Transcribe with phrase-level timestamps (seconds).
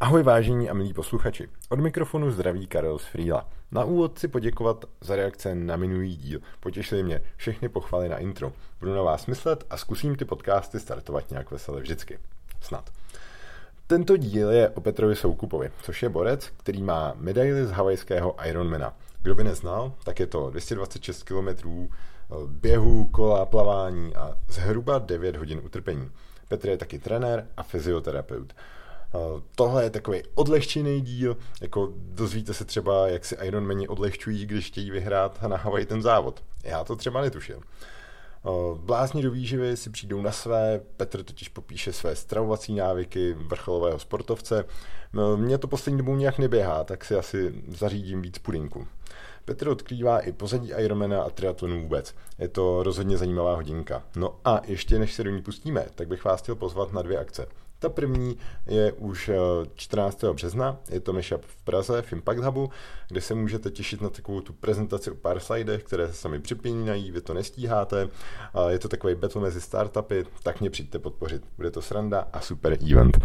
[0.00, 1.48] Ahoj vážení a milí posluchači.
[1.68, 3.48] Od mikrofonu zdraví Karel z Frýla.
[3.72, 6.40] Na úvod si poděkovat za reakce na minulý díl.
[6.60, 8.52] Potěšili mě všechny pochvaly na intro.
[8.80, 12.18] Budu na vás myslet a zkusím ty podcasty startovat nějak veselé vždycky.
[12.60, 12.90] Snad.
[13.86, 18.96] Tento díl je o Petrovi Soukupovi, což je borec, který má medaili z havajského Ironmana.
[19.22, 21.48] Kdo by neznal, tak je to 226 km
[22.46, 26.10] běhu, kola, plavání a zhruba 9 hodin utrpení.
[26.48, 28.54] Petr je taky trenér a fyzioterapeut.
[29.14, 34.66] Eh, tohle je takový odlehčený díl, jako dozvíte se třeba, jak si Ironmani odlehčují, když
[34.66, 36.42] chtějí vyhrát na Hawaii ten závod.
[36.64, 37.60] Já to třeba netušil.
[38.46, 43.98] Eh, blázni do výživy si přijdou na své, Petr totiž popíše své stravovací návyky vrcholového
[43.98, 44.64] sportovce.
[44.64, 48.86] Eh, mně to poslední dobou nějak neběhá, tak si asi zařídím víc pudinku.
[49.44, 52.14] Petr odkrývá i pozadí Ironmana a triatlonu vůbec.
[52.38, 54.02] Je to rozhodně zajímavá hodinka.
[54.16, 57.18] No a ještě než se do ní pustíme, tak bych vás chtěl pozvat na dvě
[57.18, 57.46] akce.
[57.78, 59.30] Ta první je už
[59.74, 60.24] 14.
[60.24, 62.70] Eh, března, je to Mashup v Praze, v Impact Hubu,
[63.08, 67.10] kde se můžete těšit na takovou tu prezentaci o pár slidech, které se sami připínají,
[67.10, 68.08] vy to nestíháte.
[68.68, 71.42] Je to takový battle mezi startupy, tak mě přijďte podpořit.
[71.56, 73.18] Bude to sranda a super event.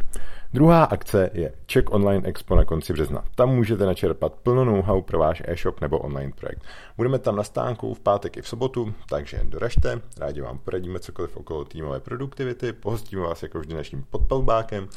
[0.53, 3.23] Druhá akce je Czech Online Expo na konci března.
[3.35, 6.63] Tam můžete načerpat plno know-how pro váš e-shop nebo online projekt.
[6.97, 11.37] Budeme tam na stánku v pátek i v sobotu, takže doražte, rádi vám poradíme cokoliv
[11.37, 14.03] okolo týmové produktivity, pohostíme vás jako vždy naším
[14.43, 14.87] podpalbákem,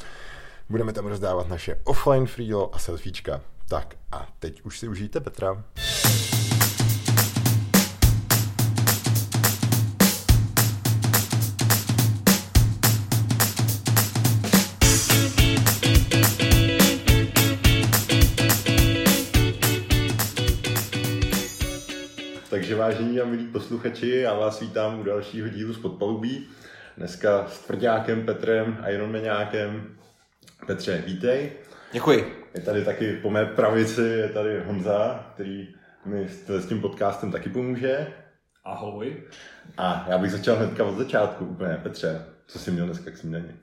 [0.69, 3.41] budeme tam rozdávat naše offline freelo a selfiečka.
[3.69, 5.63] Tak a teď už si užijte Petra.
[22.49, 26.47] Takže vážení a milí posluchači, já vás vítám u dalšího dílu z Podpalubí.
[26.97, 29.97] Dneska s tvrdákem Petrem a jenom nějakém.
[30.67, 31.51] Petře, vítej.
[31.91, 32.45] Děkuji.
[32.53, 35.67] Je tady taky po mé pravici, je tady Honza, který
[36.05, 38.07] mi s tím podcastem taky pomůže.
[38.65, 39.23] Ahoj.
[39.77, 41.79] A já bych začal hnedka od začátku úplně.
[41.83, 43.55] Petře, co jsi měl dneska k snídani?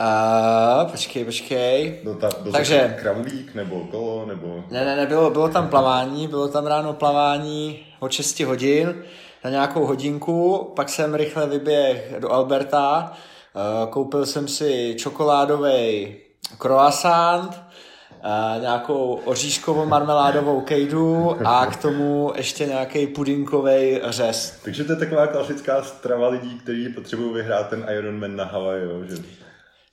[0.00, 2.00] Uh, počkej, počkej.
[2.04, 2.96] No ta, byl Takže...
[3.00, 4.64] kravlík nebo kolo, nebo...
[4.70, 9.04] Ne, ne, ne, bylo, bylo tam plavání, bylo tam ráno plavání od 6 hodin
[9.44, 13.12] na nějakou hodinku, pak jsem rychle vyběh do Alberta,
[13.54, 16.14] uh, koupil jsem si čokoládový
[16.58, 24.60] croissant, uh, nějakou oříškovou marmeládovou kejdu a k tomu ještě nějaký pudinkový řez.
[24.64, 29.16] Takže to je taková klasická strava lidí, kteří potřebují vyhrát ten Ironman na Hawaii, že?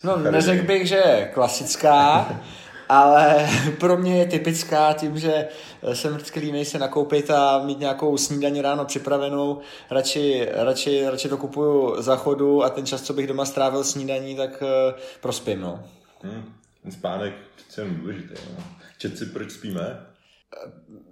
[0.03, 2.30] No, neřekl bych, že je klasická,
[2.90, 3.50] ale
[3.80, 5.48] pro mě je typická tím, že
[5.94, 9.62] jsem vždycky línej se nakoupit a mít nějakou snídaní ráno připravenou.
[9.92, 14.36] Radši, radši, radši to kupuju za chodu a ten čas, co bych doma strávil snídaní,
[14.36, 15.84] tak uh, prospím, no.
[16.24, 16.53] Hmm,
[16.84, 17.34] ten spánek
[17.78, 18.34] je důležitý.
[18.58, 18.64] No.
[18.98, 20.06] Čet si, proč spíme?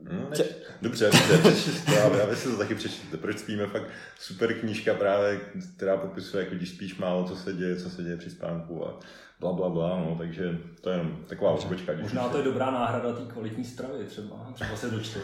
[0.09, 0.45] Hmm, Tě...
[0.81, 3.17] Dobře, dobře, já, si to taky přečtěte.
[3.17, 3.67] Proč spíme?
[3.67, 3.87] Fakt
[4.19, 5.39] super knížka právě,
[5.75, 8.99] která popisuje, jako když spíš málo, co se děje, co se děje při spánku a
[9.39, 11.91] bla, bla, bla, no, takže to je jenom taková odpočka.
[12.01, 15.23] Možná to je dobrá náhrada té kvalitní stravy, třeba, třeba se dočteš.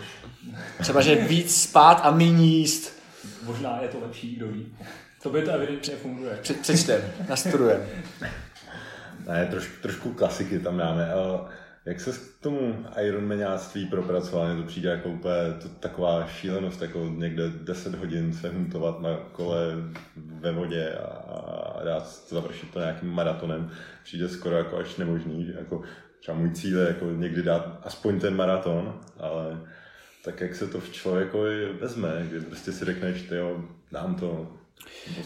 [0.81, 3.01] Třeba, že víc spát a méně jíst.
[3.43, 4.75] Možná je to lepší, kdo ví.
[5.23, 6.39] To by to evidentně funguje.
[6.61, 7.85] Přečtem, nastudujeme.
[9.27, 11.09] Ne, trošku, trošku klasiky tam dáme.
[11.85, 14.47] Jak se k tomu Ironmanáctví propracoval?
[14.47, 19.17] Mně to přijde jako úplně to, taková šílenost, jako někde 10 hodin se huntovat na
[19.31, 19.67] kole
[20.15, 21.20] ve vodě a,
[21.81, 23.71] a dát završit to nějakým maratonem.
[24.03, 25.81] Přijde skoro jako až nemožný, že jako
[26.19, 29.57] třeba můj cíl je jako někdy dát aspoň ten maraton, ale
[30.23, 31.37] tak jak se to v člověku
[31.79, 33.61] vezme, kdy prostě si řekneš, ty jo,
[33.91, 34.47] dám to,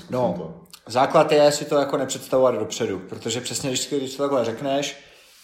[0.10, 0.64] no, to.
[0.88, 4.98] základ je si to jako nepředstavovat dopředu, protože přesně když, když to takhle řekneš,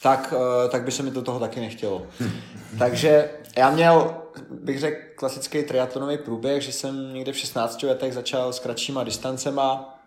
[0.03, 2.07] tak, eh, tak by se mi do toho taky nechtělo.
[2.79, 4.15] Takže já měl,
[4.49, 10.00] bych řekl, klasický triatlonový průběh, že jsem někde v 16 letech začal s kratšíma distancema,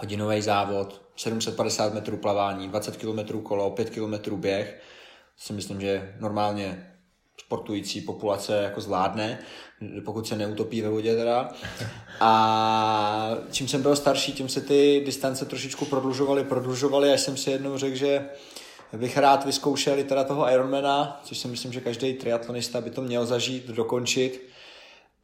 [0.00, 4.82] hodinový závod, 750 metrů plavání, 20 km kolo, 5 km běh.
[5.36, 6.92] To si myslím, že normálně
[7.40, 9.38] sportující populace jako zvládne,
[10.04, 11.48] pokud se neutopí ve vodě teda.
[12.20, 17.50] A čím jsem byl starší, tím se ty distance trošičku prodlužovaly, prodlužovaly, až jsem si
[17.50, 18.28] jednou řekl, že
[18.96, 23.02] bych rád vyzkoušel i teda toho Ironmana, což si myslím, že každý triatlonista by to
[23.02, 24.55] měl zažít, dokončit.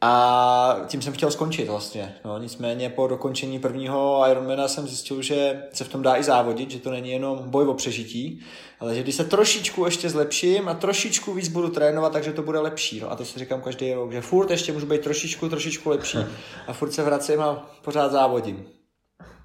[0.05, 2.15] A tím jsem chtěl skončit vlastně.
[2.25, 6.71] No, nicméně po dokončení prvního Ironmana jsem zjistil, že se v tom dá i závodit,
[6.71, 8.41] že to není jenom boj o přežití,
[8.81, 12.59] ale že když se trošičku ještě zlepším a trošičku víc budu trénovat, takže to bude
[12.59, 13.01] lepší.
[13.01, 16.19] No a to si říkám každý rok, že furt ještě můžu být trošičku, trošičku lepší
[16.67, 18.65] a furt se vracím a pořád závodím.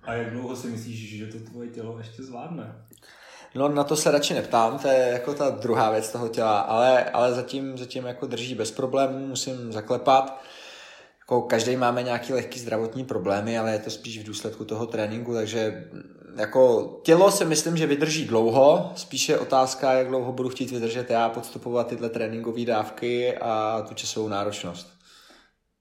[0.03, 2.86] A jak dlouho si myslíš, že to tvoje tělo ještě zvládne?
[3.57, 7.03] No na to se radši neptám, to je jako ta druhá věc toho těla, ale,
[7.03, 10.41] ale zatím, zatím jako drží bez problémů, musím zaklepat.
[11.19, 15.33] Jako každý máme nějaký lehký zdravotní problémy, ale je to spíš v důsledku toho tréninku,
[15.33, 15.89] takže
[16.37, 21.29] jako tělo si myslím, že vydrží dlouho, spíše otázka, jak dlouho budu chtít vydržet já
[21.29, 24.97] podstupovat tyhle tréninkové dávky a tu časovou náročnost.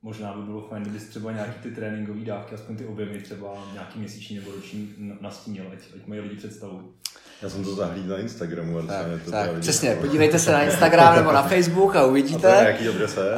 [0.02, 3.98] Možná by bylo fajn, kdyby třeba nějaký ty tréninkové dávky, aspoň ty objemy třeba nějaký
[3.98, 6.94] měsíční nebo roční nastínil, ať, ať mají lidi představu.
[7.42, 8.82] Já jsem to zahlídl na Instagramu.
[8.86, 12.52] Tak, to tak přesně, podívejte se na Instagram nebo na Facebook a uvidíte.
[12.52, 13.32] A to je jaký adrese?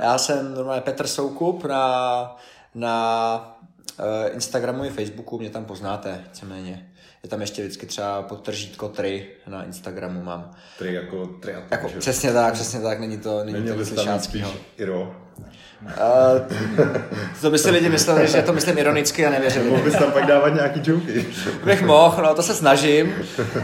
[0.00, 2.36] já jsem normálně Petr Soukup na,
[2.74, 3.58] na
[3.98, 6.90] uh, Instagramu i Facebooku, mě tam poznáte, víceméně.
[7.22, 10.50] Je tam ještě vždycky třeba podtržítko tri na Instagramu mám.
[10.78, 11.68] Tri jako triatlon.
[11.70, 14.44] Jako, přesně tak, přesně tak, není to, není Neměl to spíš
[14.76, 15.16] Iro.
[15.82, 15.90] Uh,
[17.40, 19.70] to by si lidi mysleli, že to myslím ironicky a nevěřili.
[19.70, 21.26] Mohl bys tam pak dávat nějaký joky.
[21.64, 23.14] Bych mohl, no to se snažím,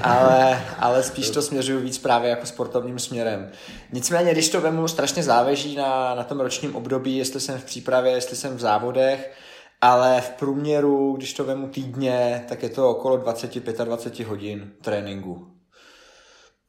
[0.03, 3.51] ale, ale spíš to směřuju víc právě jako sportovním směrem.
[3.93, 8.13] Nicméně, když to vemu, strašně záleží na, na tom ročním období, jestli jsem v přípravě,
[8.13, 9.33] jestli jsem v závodech,
[9.81, 15.47] ale v průměru, když to vemu týdně, tak je to okolo 20-25 hodin tréninku.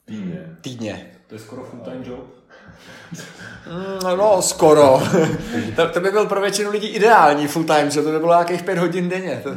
[0.06, 0.58] Týdně?
[0.62, 1.12] Týdně.
[1.28, 2.26] To je skoro full-time job?
[3.72, 5.04] Mm, no, skoro.
[5.76, 8.64] to, to by byl pro většinu lidí ideální full time, že to by bylo nějakých
[8.64, 9.42] pět hodin denně.
[9.44, 9.56] To,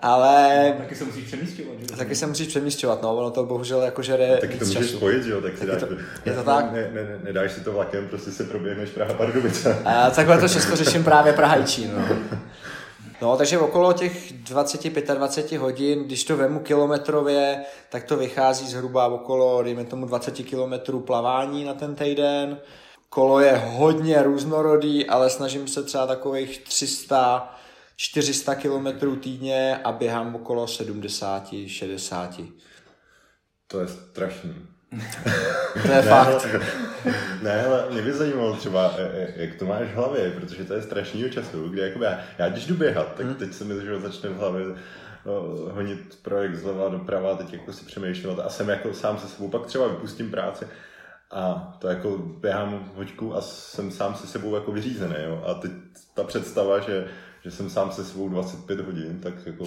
[0.00, 0.64] ale...
[0.74, 1.96] No, taky se musíš přemístěvat, že?
[1.96, 4.96] Taky se musíš přemístěvat, no, ono to bohužel jako žere Taky to můžeš času.
[4.96, 5.88] spojit, jo, tak si dáš, to,
[6.24, 6.72] je to tak?
[6.72, 9.78] Ne, ne, ne, nedáš si to vlakem, prostě se proběhneš Praha Pardubice.
[9.84, 12.16] A takhle to všechno řeším právě Praha no.
[13.20, 19.62] No, takže okolo těch 20-25 hodin, když to vemu kilometrově, tak to vychází zhruba okolo,
[19.62, 22.58] dejme tomu 20 kilometrů plavání na ten týden.
[23.08, 27.54] Kolo je hodně různorodý, ale snažím se třeba takových 300
[28.00, 32.52] 400 kilometrů týdně a běhám okolo 70-60.
[33.66, 34.54] To je strašný.
[35.82, 36.46] To je fakt.
[37.42, 40.74] ne, ale mě by zajímalo třeba, e, e, jak to máš v hlavě, protože to
[40.74, 43.34] je strašný času, kdy jakoby já, já když jdu běhat, tak hmm.
[43.34, 44.66] teď se mi že začne v hlavě
[45.26, 45.32] no,
[45.72, 49.66] honit projekt zleva doprava, teď jako si přemýšlet a jsem jako sám se sebou, pak
[49.66, 50.66] třeba vypustím práci
[51.30, 55.44] a to jako běhám hoďku a jsem sám se sebou jako vyřízený, jo?
[55.46, 55.70] a teď
[56.14, 57.06] ta představa, že,
[57.42, 59.64] že jsem sám se sebou 25 hodin, tak jako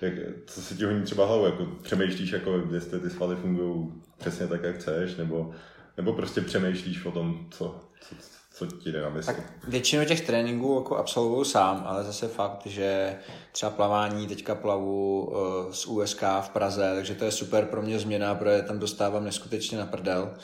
[0.00, 0.14] jak,
[0.46, 4.62] co se ti honí třeba hlavou, jako přemýšlíš, jako jestli ty svaly fungují přesně tak,
[4.62, 5.50] jak chceš, nebo,
[5.96, 8.14] nebo prostě přemýšlíš o tom, co, co,
[8.56, 9.26] co ti jde na mysl.
[9.26, 13.16] Tak většinu těch tréninků jako absolvuju sám, ale zase fakt, že
[13.52, 17.98] třeba plavání teďka plavu uh, z USK v Praze, takže to je super pro mě
[17.98, 20.34] změna, protože tam dostávám neskutečně na prdel.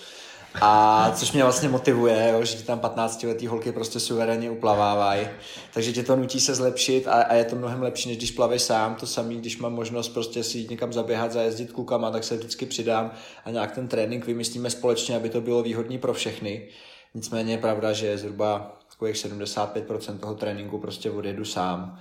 [0.61, 5.29] A což mě vlastně motivuje, jo, že ti tam 15 letý holky prostě suverénně uplavávají.
[5.75, 8.63] Takže tě to nutí se zlepšit a, a, je to mnohem lepší, než když plaveš
[8.63, 8.95] sám.
[8.95, 12.67] To samý, když mám možnost prostě si jít někam zaběhat, zajezdit klukama, tak se vždycky
[12.67, 13.11] přidám
[13.45, 16.69] a nějak ten trénink vymyslíme společně, aby to bylo výhodný pro všechny.
[17.15, 21.99] Nicméně je pravda, že zhruba takových 75% toho tréninku prostě odjedu sám.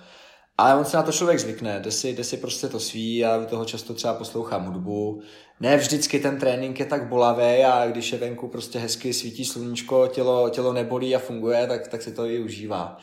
[0.62, 3.38] Ale on se na to člověk zvykne, jde si, jde si prostě to sví, já
[3.38, 5.22] u toho často třeba poslouchám hudbu.
[5.60, 10.08] Ne vždycky ten trénink je tak bolavý a když je venku prostě hezky svítí sluníčko,
[10.08, 12.98] tělo, tělo nebolí a funguje, tak, tak si to i užívá.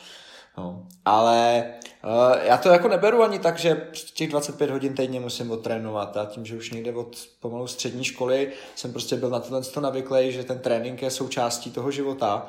[0.57, 0.87] No.
[1.05, 1.65] Ale
[2.03, 6.17] uh, já to jako neberu ani tak, že těch 25 hodin týdně musím odtrénovat.
[6.17, 10.31] A tím, že už někde od pomalu střední školy jsem prostě byl na tohle navyklý,
[10.31, 12.47] že ten trénink je součástí toho života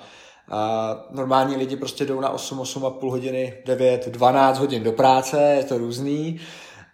[0.51, 5.65] a normální lidi prostě jdou na 8, 8,5 hodiny, 9, 12 hodin do práce, je
[5.65, 6.41] to různý.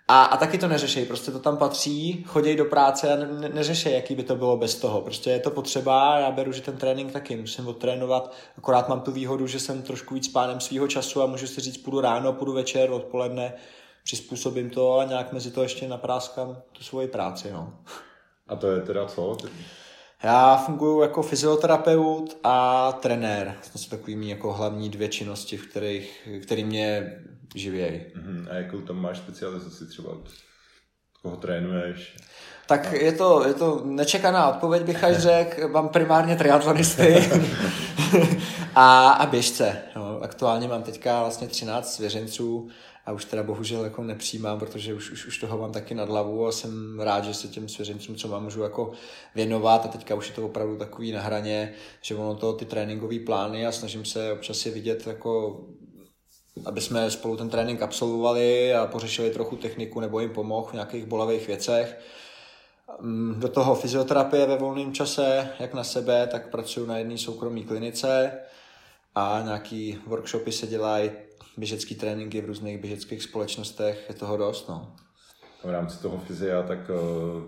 [0.08, 3.94] A, a taky to neřešej, prostě to tam patří, chodí do práce a ne, neřešej,
[3.94, 5.00] jaký by to bylo bez toho.
[5.00, 9.12] Prostě je to potřeba, já beru, že ten trénink taky musím odtrénovat, akorát mám tu
[9.12, 12.52] výhodu, že jsem trošku víc pánem svého času a můžu si říct, půjdu ráno, půjdu
[12.52, 13.54] večer, odpoledne,
[14.04, 17.52] přizpůsobím to a nějak mezi to ještě napráskám tu svoji práci.
[17.52, 17.72] No.
[18.48, 19.36] A to je teda co?
[20.25, 23.54] Já funguji jako fyzioterapeut a trenér.
[23.73, 27.18] To jsou takovými jako hlavní dvě činnosti, v kterých, který mě
[27.54, 28.00] živějí.
[28.00, 28.46] Uh-huh.
[28.50, 30.11] A jakou tam máš specializaci třeba?
[31.23, 32.16] Koho trénuješ?
[32.66, 35.68] Tak je to, je to nečekaná odpověď, bych až řekl.
[35.73, 37.16] Mám primárně triatlonisty
[38.75, 39.78] a, a běžce.
[39.96, 42.68] No, aktuálně mám teďka vlastně 13 svěřenců
[43.06, 46.46] a už teda bohužel jako nepřijímám, protože už, už, už toho mám taky nad hlavu
[46.46, 48.92] a jsem rád, že se těm svěřencům třeba můžu jako
[49.34, 51.72] věnovat a teďka už je to opravdu takový na hraně,
[52.02, 55.60] že ono to ty tréninkové plány a snažím se občas je vidět jako
[56.64, 61.06] aby jsme spolu ten trénink absolvovali a pořešili trochu techniku nebo jim pomohl v nějakých
[61.06, 61.98] bolavých věcech.
[63.00, 67.60] Mm, do toho fyzioterapie ve volném čase, jak na sebe, tak pracuji na jedné soukromé
[67.60, 68.32] klinice
[69.14, 71.10] a nějaký workshopy se dělají
[71.56, 74.96] běžecký tréninky v různých běžeckých společnostech, je toho dost, no.
[75.64, 77.42] V rámci toho fyzia, tak uh,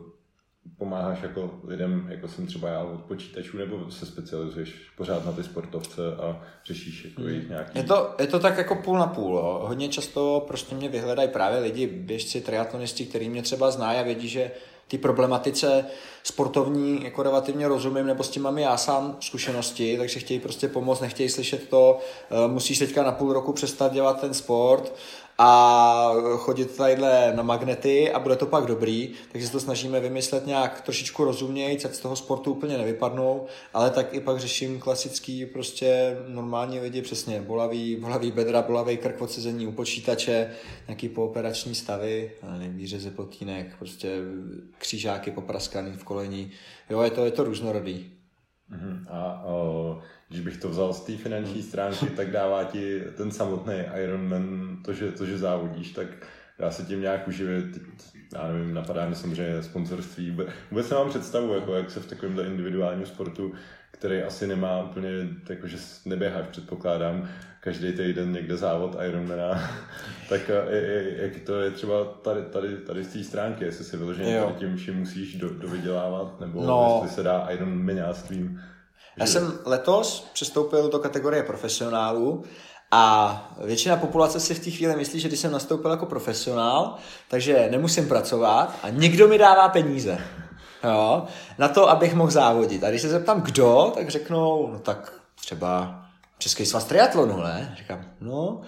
[0.79, 5.45] pomáháš jako lidem, jako jsem třeba já od počítačů, nebo se specializuješ pořád na ty
[5.45, 7.51] sportovce a řešíš jako jejich hmm.
[7.51, 7.79] nějaký...
[7.79, 9.37] Je to, je to tak jako půl na půl.
[9.37, 9.65] Jo.
[9.67, 14.29] Hodně často prostě mě vyhledají právě lidi, běžci, triatlonisti, kteří mě třeba znají a vědí,
[14.29, 14.51] že
[14.89, 15.87] ty problematice
[16.23, 21.01] sportovní jako relativně rozumím, nebo s tím mám já sám zkušenosti, takže chtějí prostě pomoct,
[21.01, 21.99] nechtějí slyšet to,
[22.31, 24.93] eh, musíš teďka na půl roku přestat dělat ten sport
[25.39, 30.47] a chodit tadyhle na magnety a bude to pak dobrý, takže se to snažíme vymyslet
[30.47, 35.47] nějak trošičku rozumějíc, ať z toho sportu úplně nevypadnou, ale tak i pak řeším klasický
[35.47, 40.51] prostě normální lidi, přesně bolavý, bolavý bedra, bolavý krk odsezení u počítače,
[40.89, 44.19] nějaký pooperační stavy, nevím, výřeze potínek, prostě
[44.79, 46.51] křížáky popraskaný v kolení,
[46.91, 48.13] jo, je to, je to různorodý.
[48.73, 49.05] Uh-huh.
[49.11, 49.99] A o,
[50.29, 54.93] když bych to vzal z té finanční stránky, tak dává ti ten samotný Ironman to,
[54.93, 56.07] že, to, že závodíš, tak
[56.59, 57.81] dá se tím nějak uživit.
[58.35, 60.37] Já nevím, napadá mi samozřejmě sponsorství.
[60.71, 63.53] Vůbec nemám představu, jako jak se v takovémhle individuálním sportu,
[63.91, 65.09] který asi nemá úplně,
[65.49, 67.29] jakože neběháš, předpokládám,
[67.61, 69.71] každý týden někde závod Ironmana,
[70.29, 70.51] tak
[71.17, 74.95] jak to je třeba tady, tady, tady z té stránky, jestli si vyloženě tím vším
[74.95, 77.01] musíš do, dovydělávat, nebo no.
[77.03, 78.61] jestli se dá Ironmanáctvím
[79.21, 82.45] já jsem letos přestoupil do kategorie profesionálů
[82.91, 86.95] a většina populace si v té chvíli myslí, že když jsem nastoupil jako profesionál,
[87.29, 90.19] takže nemusím pracovat a někdo mi dává peníze.
[90.85, 91.25] Jo,
[91.59, 92.85] na to, abych mohl závodit.
[92.85, 96.03] A když se zeptám, kdo, tak řeknou, no tak třeba
[96.39, 97.75] Český svaz triatlonu, ne?
[97.79, 98.61] Říkám, no,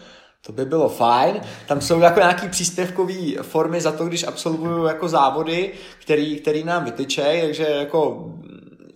[0.46, 1.40] to by bylo fajn.
[1.66, 6.84] Tam jsou jako nějaký příspěvkové formy za to, když absolvuju jako závody, který, který nám
[6.84, 8.30] vytyčej, takže jako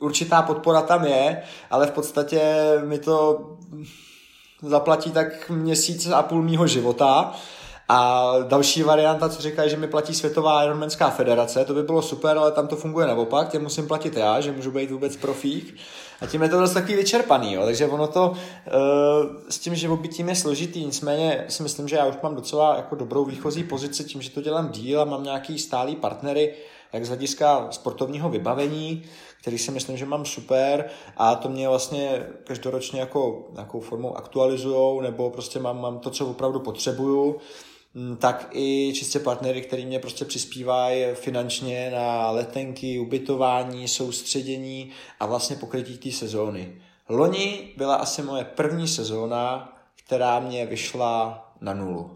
[0.04, 2.40] určitá podpora tam je, ale v podstatě
[2.84, 3.40] mi to
[4.62, 7.32] zaplatí tak měsíc a půl mýho života.
[7.88, 12.38] A další varianta, co říkají, že mi platí Světová Ironmanská federace, to by bylo super,
[12.38, 15.76] ale tam to funguje naopak, tě musím platit já, že můžu být vůbec profík.
[16.20, 17.64] A tím je to dost takový vyčerpaný, jo.
[17.64, 18.37] takže ono to uh,
[19.49, 23.25] s tím živobytím je složitý, nicméně si myslím, že já už mám docela jako dobrou
[23.25, 26.54] výchozí pozici tím, že to dělám díl a mám nějaký stálý partnery,
[26.92, 29.04] jak z hlediska sportovního vybavení,
[29.44, 30.84] který si myslím, že mám super
[31.16, 36.26] a to mě vlastně každoročně jako nějakou formou aktualizujou nebo prostě mám, mám to, co
[36.26, 37.36] opravdu potřebuju
[37.94, 45.26] mm, tak i čistě partnery, který mě prostě přispívají finančně na letenky, ubytování, soustředění a
[45.26, 46.82] vlastně pokrytí té sezóny.
[47.08, 49.72] Loni byla asi moje první sezóna,
[50.04, 52.10] která mě vyšla na nulu.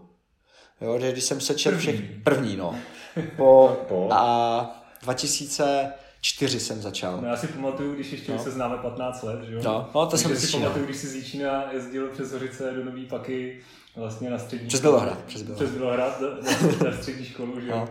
[0.81, 2.75] Jo, že když jsem sečel všech první, no.
[3.37, 3.77] Po,
[4.11, 7.21] a 2000 čtyři jsem začal.
[7.21, 8.39] No já si pamatuju, když ještě no.
[8.39, 9.61] se známe 15 let, že jo?
[9.63, 13.05] No, no to jsem si pamatuju, když si z Jíčína jezdil přes Horice do Nový
[13.05, 13.59] Paky
[13.95, 15.23] vlastně na střední Přes Bělohrad.
[15.23, 17.75] Přes Bělohrad, přes Bělohrad na, na, střední školu, že jo?
[17.75, 17.89] No.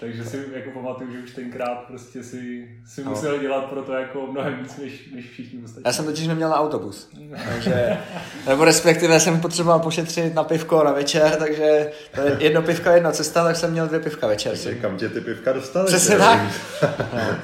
[0.00, 3.10] Takže si jako pamatuju, že už tenkrát prostě si, si no.
[3.10, 5.82] musel dělat pro to jako mnohem víc, než, než všichni ostatní.
[5.86, 7.10] Já jsem totiž neměl na autobus,
[7.54, 7.98] takže,
[8.48, 13.12] nebo respektive jsem potřeboval pošetřit na pivko na večer, takže to je jedno pivka, jedna
[13.12, 14.52] cesta, tak jsem měl dvě pivka večer.
[14.52, 15.86] Takže kam tě ty pivka dostaly?
[15.86, 16.40] Přesně tak.
[17.14, 17.38] No.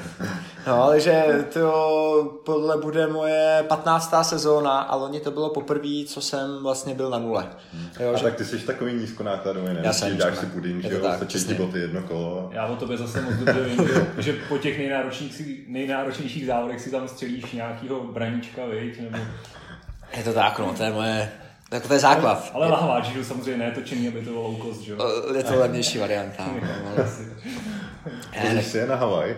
[0.67, 4.13] No, ale že to podle bude moje 15.
[4.21, 7.47] sezóna a loni to bylo poprvé, co jsem vlastně byl na nule.
[7.73, 7.87] Hmm.
[7.99, 8.23] Jo, a že...
[8.23, 9.79] tak ty jsi takový nízkonákladový, ne?
[9.83, 12.49] Já jsem dáš si puding, že jo, stačí ti boty jedno kolo.
[12.53, 17.07] Já o tobě zase moc dobře vím, že po těch nejnáročnějších, nejnáročnějších závodech si tam
[17.07, 19.01] střelíš nějakýho braníčka, viď?
[19.01, 19.17] Nebo...
[20.17, 21.31] Je to tak, no, to je moje
[21.69, 22.51] tak to je základ.
[22.53, 24.97] Ale lahváč, že samozřejmě ne točený, aby to bylo low cost, že jo?
[25.37, 26.49] Je to levnější varianta.
[28.51, 29.35] Když jsi na Havaj?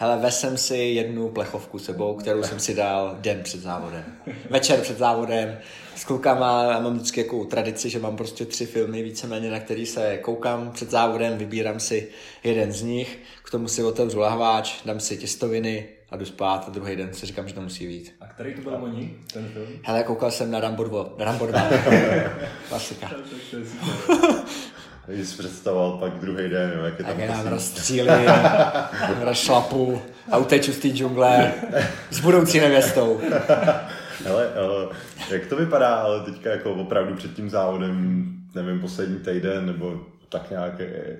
[0.00, 4.04] Hele, ves jsem si jednu plechovku sebou, kterou jsem si dal den před závodem.
[4.50, 5.58] Večer před závodem
[5.96, 9.86] s klukama a mám vždycky jako tradici, že mám prostě tři filmy víceméně, na který
[9.86, 12.08] se koukám před závodem, vybírám si
[12.44, 16.70] jeden z nich, k tomu si otevřu lahváč, dám si těstoviny a jdu spát a
[16.70, 18.14] druhý den si říkám, že to musí být.
[18.20, 19.66] A který to byl oni, ten film?
[19.82, 21.10] Hele, koukal jsem na Rambo 2.
[21.18, 21.60] Rambo 2.
[22.68, 23.10] Klasika.
[25.14, 27.16] Když jsi představoval pak druhý den, jo, jak je tam...
[27.16, 28.10] Tak nám rozstřílím,
[29.20, 31.52] rozšlapu a uteču z té džungle
[32.10, 33.20] s budoucí nevěstou.
[34.24, 34.92] Hele, uh,
[35.30, 40.50] jak to vypadá, ale teďka jako opravdu před tím závodem, nevím, poslední týden, nebo tak
[40.50, 40.72] nějak,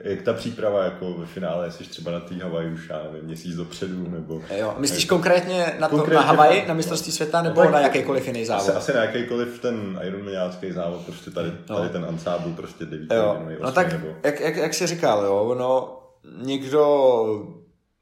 [0.04, 3.56] jak ta příprava jako ve finále, jsi třeba na té Havaji už, já nevím, měsíc
[3.56, 4.42] dopředu, nebo...
[4.56, 7.80] Jo, myslíš jako, konkrétně na, to, konkrétně na Havaji, na mistrovství světa, nebo no, na
[7.80, 8.68] jakýkoliv jiný závod?
[8.68, 11.76] Asi, asi na jakýkoliv ten Ironmaniácký závod, prostě tady, no.
[11.76, 13.42] tady ten ansábl, prostě devítý, jo.
[13.62, 14.06] No tak, nebo...
[14.24, 16.00] jak, jak, jak jsi říkal, jo, no,
[16.42, 17.26] někdo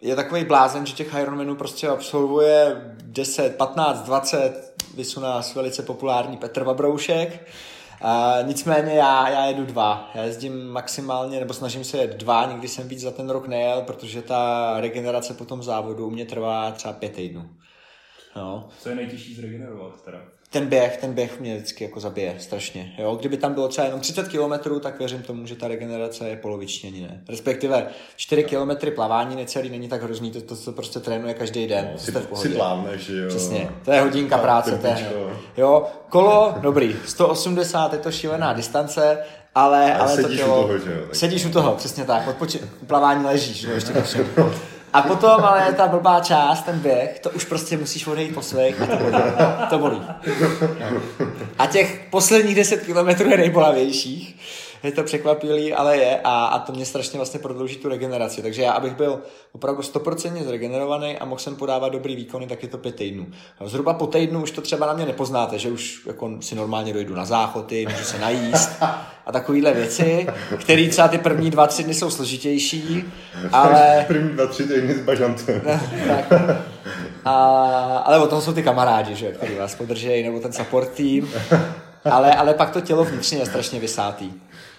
[0.00, 6.36] je takový blázen, že těch Ironmanů prostě absolvuje 10, 15, 20, vysu nás velice populární
[6.36, 7.48] Petr Vabroušek,
[8.04, 10.10] Uh, nicméně já, já jedu dva.
[10.14, 13.82] Já jezdím maximálně, nebo snažím se jet dva, nikdy jsem víc za ten rok nejel,
[13.82, 17.48] protože ta regenerace po tom závodu u mě trvá třeba pět týdnů.
[18.36, 18.68] No.
[18.78, 20.18] Co je nejtěžší zregenerovat teda?
[20.50, 22.92] Ten běh, ten běh mě vždycky jako zabije strašně.
[22.98, 23.16] Jo?
[23.16, 26.88] Kdyby tam bylo třeba jenom 30 km, tak věřím tomu, že ta regenerace je poloviční
[26.88, 27.20] ani ne.
[27.28, 27.86] Respektive
[28.16, 31.90] 4 km plavání necelý není tak hrozný, to, to, to prostě trénuje každý den.
[31.92, 33.28] No, si, si plávneš, jo.
[33.28, 34.78] Přesně, to je hodinka práce.
[34.78, 35.12] To je,
[35.56, 39.18] jo, kolo, dobrý, 180 je to šílená distance,
[39.54, 41.02] ale, ale, ale sedíš to tělo, u toho, že jo?
[41.12, 42.28] Sedíš u toho, přesně tak.
[42.28, 43.92] Odpoči- plavání ležíš, že jo, ještě
[44.92, 48.80] A potom ale ta blbá část, ten běh, to už prostě musíš odejít po svých
[48.80, 49.22] a to bolí.
[49.70, 50.02] To bolí.
[51.58, 54.36] A těch posledních 10 kilometrů je nejbolavějších
[54.82, 58.42] je to překvapilý, ale je a, a to mě strašně vlastně prodlouží tu regeneraci.
[58.42, 59.20] Takže já, abych byl
[59.52, 63.26] opravdu 100% zregenerovaný a mohl jsem podávat dobrý výkony, tak je to pět týdnů.
[63.64, 67.14] Zhruba po týdnu už to třeba na mě nepoznáte, že už jako si normálně dojdu
[67.14, 68.70] na záchody, můžu se najíst
[69.26, 70.26] a takovéhle věci,
[70.60, 73.04] které třeba ty první dva, tři dny jsou složitější,
[73.52, 74.04] ale...
[74.08, 75.60] První dva, tři týdny s bažantem.
[76.08, 76.32] tak.
[77.24, 77.34] A,
[78.04, 81.28] ale o tom jsou ty kamarádi, že, který vás podržejí, nebo ten support tým.
[82.04, 84.32] Ale, ale pak to tělo vnitřně je strašně vysátý.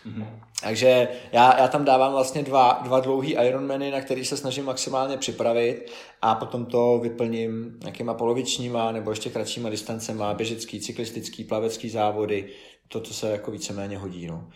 [0.05, 0.27] Mm-hmm.
[0.63, 5.17] Takže já, já tam dávám vlastně dva, dva dlouhý Ironmany, na který se snažím maximálně
[5.17, 5.91] připravit
[6.21, 12.49] a potom to vyplním nějakýma polovičníma nebo ještě kratšíma distancema, běžecký, cyklistický, plavecký závody,
[12.87, 14.27] to, co se jako víceméně hodí.
[14.27, 14.49] No.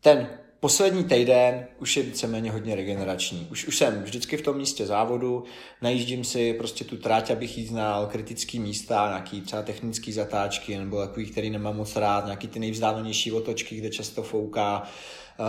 [0.00, 0.28] Ten
[0.60, 3.48] poslední týden už je víceméně hodně regenerační.
[3.50, 5.44] Už, už jsem vždycky v tom místě závodu,
[5.82, 11.00] najíždím si prostě tu tráť, abych jí znal, kritický místa, nějaký třeba technický zatáčky, nebo
[11.00, 14.82] takový, který nemám moc rád, nějaký ty nejvzdálenější otočky, kde často fouká,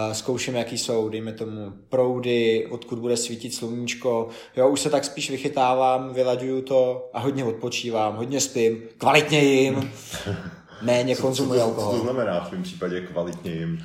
[0.08, 4.28] Uh, zkouším, jaký jsou, dejme tomu, proudy, odkud bude svítit sluníčko.
[4.58, 9.92] Jo, už se tak spíš vychytávám, vylaďuju to a hodně odpočívám, hodně spím, kvalitně jim,
[10.82, 11.92] méně konzumuji alkohol.
[11.92, 13.84] Co to znamená v tom případě kvalitně jim?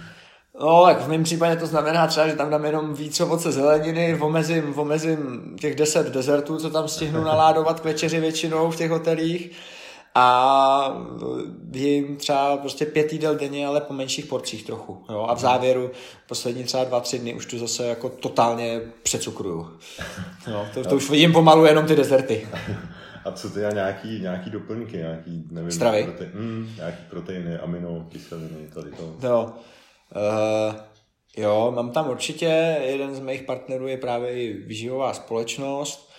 [0.61, 4.19] No, tak v mém případě to znamená třeba, že tam dám jenom víc ovoce zeleniny,
[4.21, 9.51] omezím, omezím těch 10 dezertů, co tam stihnu naládovat k večeři většinou v těch hotelích
[10.15, 11.05] a
[11.73, 15.05] jim třeba prostě pět jídel denně, ale po menších porcích trochu.
[15.11, 15.27] Jo?
[15.29, 15.91] A v závěru
[16.29, 19.71] poslední třeba dva, tři dny už tu zase jako totálně přecukruju.
[20.47, 20.67] Jo?
[20.75, 22.49] To, to už vidím pomalu jenom ty dezerty.
[23.25, 26.05] A co ty a nějaký, nějaký doplňky, nějaký, nevím, Stravy?
[26.05, 29.27] Prote, mm, nějaký proteiny, amino, kyseliny, tady to.
[29.27, 29.53] Jo.
[30.17, 30.75] Uh,
[31.37, 36.15] jo, mám tam určitě, jeden z mých partnerů je právě i výživová společnost,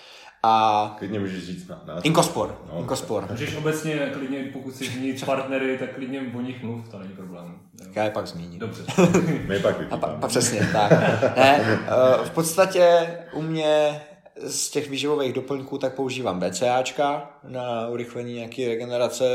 [0.47, 0.95] a...
[0.99, 2.61] Klidně můžeš říct na, na Inkospor.
[2.73, 3.27] No, Inkospor.
[3.31, 7.59] Můžeš obecně, klidně, pokud si zmínit partnery, tak klidně o nich mluv, to není problém.
[7.95, 8.59] Já je pak zmíním.
[8.59, 8.83] Dobře.
[9.47, 10.91] My pak A pa, pa, přesně, tak.
[11.37, 11.79] ne,
[12.19, 14.01] uh, v podstatě u mě
[14.43, 19.25] z těch výživových doplňků tak používám BCAčka na urychlení nějaké regenerace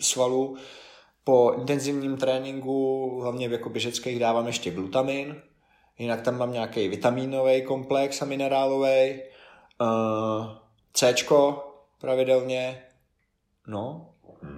[0.00, 0.56] svalů.
[1.28, 5.36] Po intenzivním tréninku, hlavně v jako běžeckých, dávám ještě glutamin.
[5.98, 9.20] Jinak tam mám nějaký vitamínový komplex a minerálový.
[9.80, 10.46] Uh,
[10.92, 11.14] C
[12.00, 12.82] pravidelně.
[13.66, 14.10] No.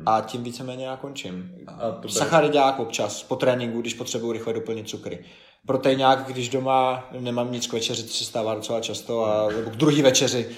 [0.07, 1.55] A tím víceméně já končím.
[1.67, 5.25] A Sacharidák občas, po tréninku, když potřebuji rychle doplnit cukry.
[5.67, 9.77] Proteinák, když doma nemám nic k večeři, to se stává docela často, a, nebo k
[9.77, 10.57] druhý večeři.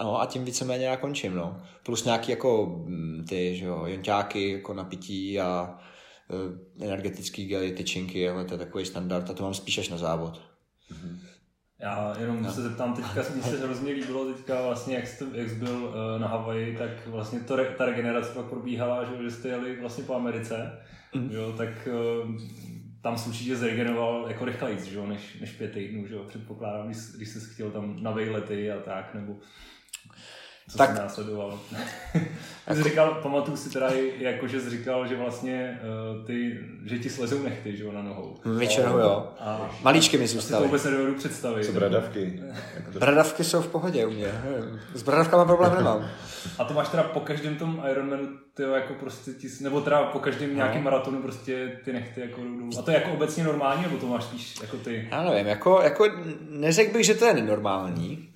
[0.00, 1.62] No a tím víceméně já končím, no.
[1.82, 5.78] Plus nějaký jako mm, ty, že jo, jonťáky jako napití a
[6.80, 9.98] e, energetický gely, tyčinky, ale to je takový standard a to mám spíš až na
[9.98, 10.40] závod.
[10.92, 11.18] Mm-hmm.
[11.82, 12.52] Já jenom no.
[12.52, 16.20] se zeptám teďka, mi se hrozně líbilo teďka vlastně, jak jste, jak jsi byl uh,
[16.20, 20.14] na Havaji, tak vlastně to, ta regenerace pak probíhala, že, že jste jeli vlastně po
[20.14, 20.78] Americe,
[21.14, 21.30] mm.
[21.32, 21.88] jo, tak
[22.22, 22.30] uh,
[23.02, 26.98] tam se určitě zregeneroval jako rychleji, že než, než pět týdnů, že jo, předpokládám, když,
[27.16, 29.36] když jsi chtěl tam na vejlety a tak, nebo
[30.70, 31.60] co tak, se následovalo.
[32.68, 35.80] Ty jsi říkal, pamatuju si teda, jako, že jsi říkal, že vlastně
[36.18, 38.36] uh, ty, že ti slezou nechty, že jo, na nohou.
[38.58, 39.28] Většinou jo.
[39.40, 40.62] A Malíčky mi zůstaly.
[40.62, 41.64] to vůbec nedovedu představit.
[41.64, 42.42] Co bradavky?
[42.98, 44.26] bradavky jsou v pohodě u mě.
[44.94, 46.08] S bradavkama problém nemám.
[46.58, 50.18] A to máš teda po každém tom Ironmanu, ty jako prostě ti, nebo teda po
[50.18, 50.56] každém no.
[50.56, 52.78] nějakém maratonu prostě ty nechty jako jdou.
[52.78, 55.08] A to je jako obecně normální, nebo to máš spíš jako ty?
[55.10, 56.08] Já nevím, jako, jako
[56.48, 58.32] neřekl bych, že to je nenormální.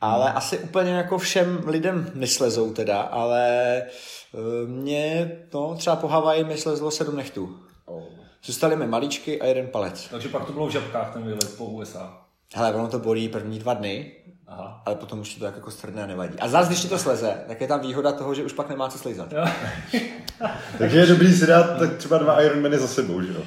[0.00, 6.44] Ale asi úplně jako všem lidem neslezou teda, ale eh, mě, no, třeba po Havaji
[6.44, 7.56] mi slezlo sedm nechtů.
[7.84, 8.02] Oh.
[8.44, 10.08] Zůstaly mi maličky a jeden palec.
[10.10, 12.18] Takže pak to bylo v žabkách ten výlet po USA.
[12.54, 14.12] Hele, ono to bolí první dva dny,
[14.46, 14.82] Aha.
[14.86, 16.38] ale potom už to tak jako strdné nevadí.
[16.40, 18.88] A zase, když ti to sleze, tak je tam výhoda toho, že už pak nemá
[18.88, 19.28] co slizat.
[20.78, 23.40] Takže je dobrý si dát tak třeba dva Ironmany za sebou, že jo?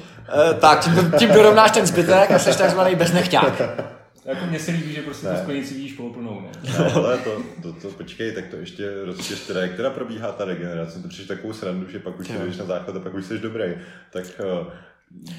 [0.50, 3.62] E, tak, tím, tím dorovnáš ten zbytek a jsi takzvaný beznechťák.
[4.24, 5.34] Jako mně se líbí, že prostě ne.
[5.34, 6.40] tu sklenici vidíš poloplnou.
[6.40, 6.50] No.
[6.78, 10.44] ne, ale to, to, to, počkej, tak to ještě rozčeš teda, jak teda probíhá ta
[10.44, 13.38] regenerace, to přišli takovou srandu, že pak už jdeš na základ a pak už jsi
[13.38, 13.74] dobrý.
[14.10, 14.66] Tak uh,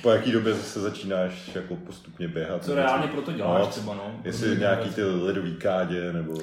[0.02, 2.66] po jaký době zase začínáš jako postupně běhat?
[2.66, 4.22] Co reálně proto děláš no, třeba, no?
[4.24, 6.34] Jestli nějaký ty ledový kádě, nebo...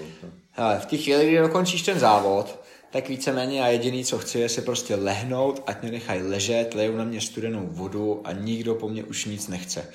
[0.57, 2.60] Ale v té chvíli, kdy dokončíš ten závod,
[2.91, 6.97] tak víceméně a jediný, co chci, je se prostě lehnout, ať mě nechají ležet, lejou
[6.97, 9.91] na mě studenou vodu a nikdo po mně už nic nechce.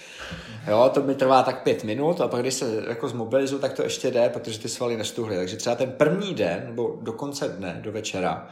[0.67, 3.83] Jo, to mi trvá tak pět minut a pak když se jako zmobilizuju, tak to
[3.83, 5.35] ještě jde, protože ty svaly nestuhly.
[5.35, 8.49] Takže třeba ten první den, nebo do konce dne, do večera,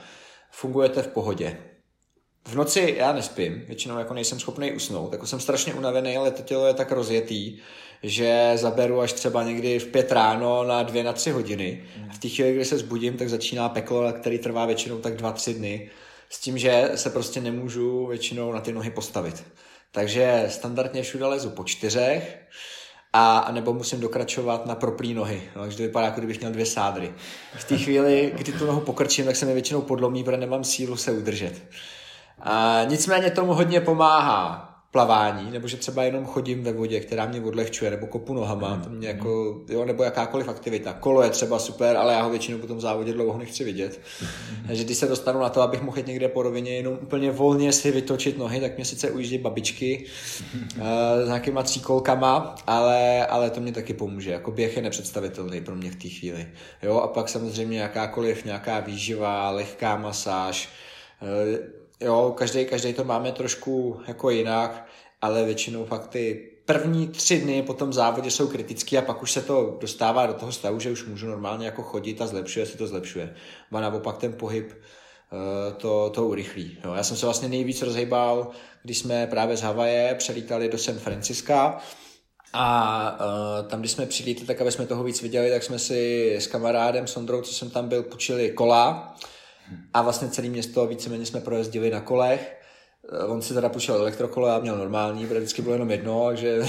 [0.51, 1.57] fungujete v pohodě
[2.47, 6.41] v noci já nespím, většinou jako nejsem schopný usnout, jako jsem strašně unavený, ale to
[6.41, 7.59] tělo je tak rozjetý,
[8.03, 11.83] že zaberu až třeba někdy v pět ráno na dvě, na tři hodiny.
[12.09, 15.31] A v té chvíli, kdy se zbudím, tak začíná peklo, který trvá většinou tak dva,
[15.31, 15.89] tři dny.
[16.29, 19.43] S tím, že se prostě nemůžu většinou na ty nohy postavit.
[19.91, 22.39] Takže standardně všude lezu po čtyřech,
[23.13, 25.41] a, nebo musím dokračovat na proplý nohy.
[25.55, 27.13] No, takže to vypadá, jako kdybych měl dvě sádry.
[27.55, 30.97] V té chvíli, kdy tu nohu pokrčím, tak se mi většinou podlomí, protože nemám sílu
[30.97, 31.63] se udržet.
[32.39, 37.41] A nicméně tomu hodně pomáhá plavání, nebo že třeba jenom chodím ve vodě, která mě
[37.41, 40.93] odlehčuje, nebo kopu nohama, to mě jako, jo, nebo jakákoliv aktivita.
[40.93, 44.01] Kolo je třeba super, ale já ho většinou po tom závodě dlouho nechci vidět.
[44.67, 47.73] Takže když se dostanu na to, abych mohl jít někde po rovině, jenom úplně volně
[47.73, 50.05] si vytočit nohy, tak mě sice ujíždí babičky
[50.77, 50.83] uh,
[51.23, 54.31] s nějakýma tříkolkama, ale, ale to mě taky pomůže.
[54.31, 56.47] Jako běh je nepředstavitelný pro mě v té chvíli.
[56.83, 60.69] Jo, a pak samozřejmě jakákoliv nějaká výživa, lehká masáž,
[61.21, 64.87] uh, jo, každý, každý to máme trošku jako jinak,
[65.21, 69.31] ale většinou fakt ty první tři dny po tom závodě jsou kritický a pak už
[69.31, 72.77] se to dostává do toho stavu, že už můžu normálně jako chodit a zlepšuje se
[72.77, 73.35] to zlepšuje.
[73.71, 76.77] A naopak ten pohyb uh, to, to urychlí.
[76.85, 76.93] Jo.
[76.93, 78.51] Já jsem se vlastně nejvíc rozhýbal,
[78.83, 81.81] když jsme právě z Havaje přelítali do San Franciska
[82.53, 86.35] a uh, tam, když jsme přilítli, tak aby jsme toho víc viděli, tak jsme si
[86.35, 89.15] s kamarádem Sondrou, co jsem tam byl, počili kola
[89.93, 92.59] a vlastně celé město víceméně jsme projezdili na kolech.
[93.11, 96.59] Eh, on si teda půjčil elektrokolo, já měl normální, protože vždycky bylo jenom jedno, takže...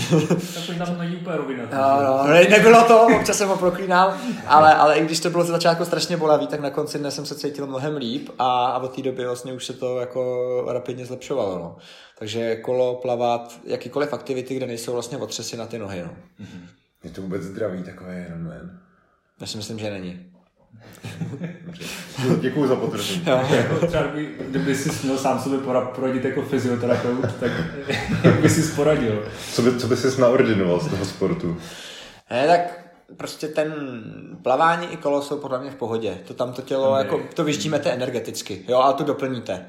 [0.68, 1.64] Tak tam není úplně rovina.
[1.72, 4.14] No, no, ne, nebylo to, občas jsem ho proklínal,
[4.46, 7.26] ale, ale i když to bylo ze začátku strašně bolavý, tak na konci dne jsem
[7.26, 11.07] se cítil mnohem líp a, a od té doby vlastně už se to jako rapidně
[11.07, 11.59] zlepšovalo.
[11.59, 11.76] No.
[12.18, 16.02] Takže kolo, plavat, jakýkoliv aktivity, kde nejsou vlastně otřesy na ty nohy.
[16.02, 16.16] No.
[17.04, 18.80] Je to vůbec zdravý takový Ironman?
[19.40, 20.34] Já si myslím, že není.
[22.40, 23.22] Děkuji za potvrzení.
[23.26, 24.04] jako třeba
[24.48, 25.58] kdyby, jsi měl sám sobě
[25.94, 27.52] poradit jako fyzioterapeut, tak
[28.24, 29.28] jak by jsi poradil?
[29.52, 31.56] Co by, co by jsi naordinoval z toho sportu?
[32.30, 32.84] Ne, tak
[33.16, 33.74] prostě ten
[34.42, 36.18] plavání i kolo jsou podle mě v pohodě.
[36.26, 37.04] To tam to tělo, okay.
[37.04, 39.66] jako, to vyždímete energeticky, jo, a to doplníte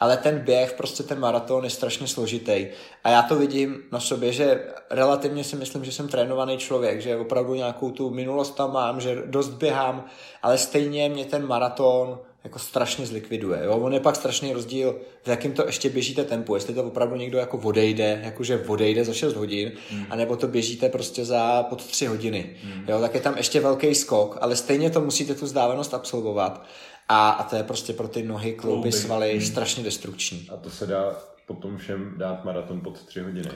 [0.00, 2.66] ale ten běh, prostě ten maraton je strašně složitý.
[3.04, 7.16] A já to vidím na sobě, že relativně si myslím, že jsem trénovaný člověk, že
[7.16, 10.04] opravdu nějakou tu minulost tam mám, že dost běhám,
[10.42, 13.60] ale stejně mě ten maraton jako strašně zlikviduje.
[13.64, 13.72] Jo?
[13.72, 17.38] On je pak strašný rozdíl, v jakém to ještě běžíte tempu, jestli to opravdu někdo
[17.38, 20.06] jako odejde, jakože odejde za 6 hodin, mm.
[20.10, 22.56] anebo to běžíte prostě za pod 3 hodiny.
[22.64, 22.84] Mm.
[22.88, 23.00] Jo?
[23.00, 26.66] Tak je tam ještě velký skok, ale stejně to musíte tu vzdálenost absolvovat.
[27.08, 29.40] A, a to je prostě pro ty nohy, klouby, svaly hmm.
[29.40, 30.48] strašně destrukční.
[30.52, 33.50] A to se dá potom všem dát maraton pod tři hodiny?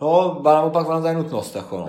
[0.00, 1.86] No, naopak vám to je nutnost, jako no.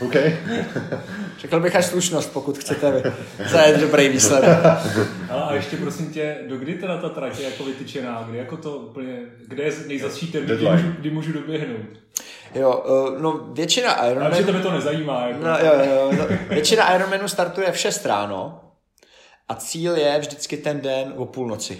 [0.00, 0.14] OK.
[1.38, 3.12] Řekl bych až slušnost, pokud chcete
[3.46, 4.58] zajet dobrý výsledek.
[5.30, 8.26] Ale a ještě prosím tě, do kdy teda ta trať je jako vytyčená?
[8.28, 11.86] Kdy jako to úplně, kde je nejzasší termín, kdy můžu, kdy můžu doběhnout?
[12.54, 14.26] Jo, uh, no většina Ironmanů...
[14.26, 15.26] Ale že tebe to nezajímá.
[15.26, 15.44] Jako.
[15.44, 18.60] No, jo, jo, no, většina Ironmanů startuje v 6 ráno,
[19.48, 21.78] a cíl je vždycky ten den o půlnoci.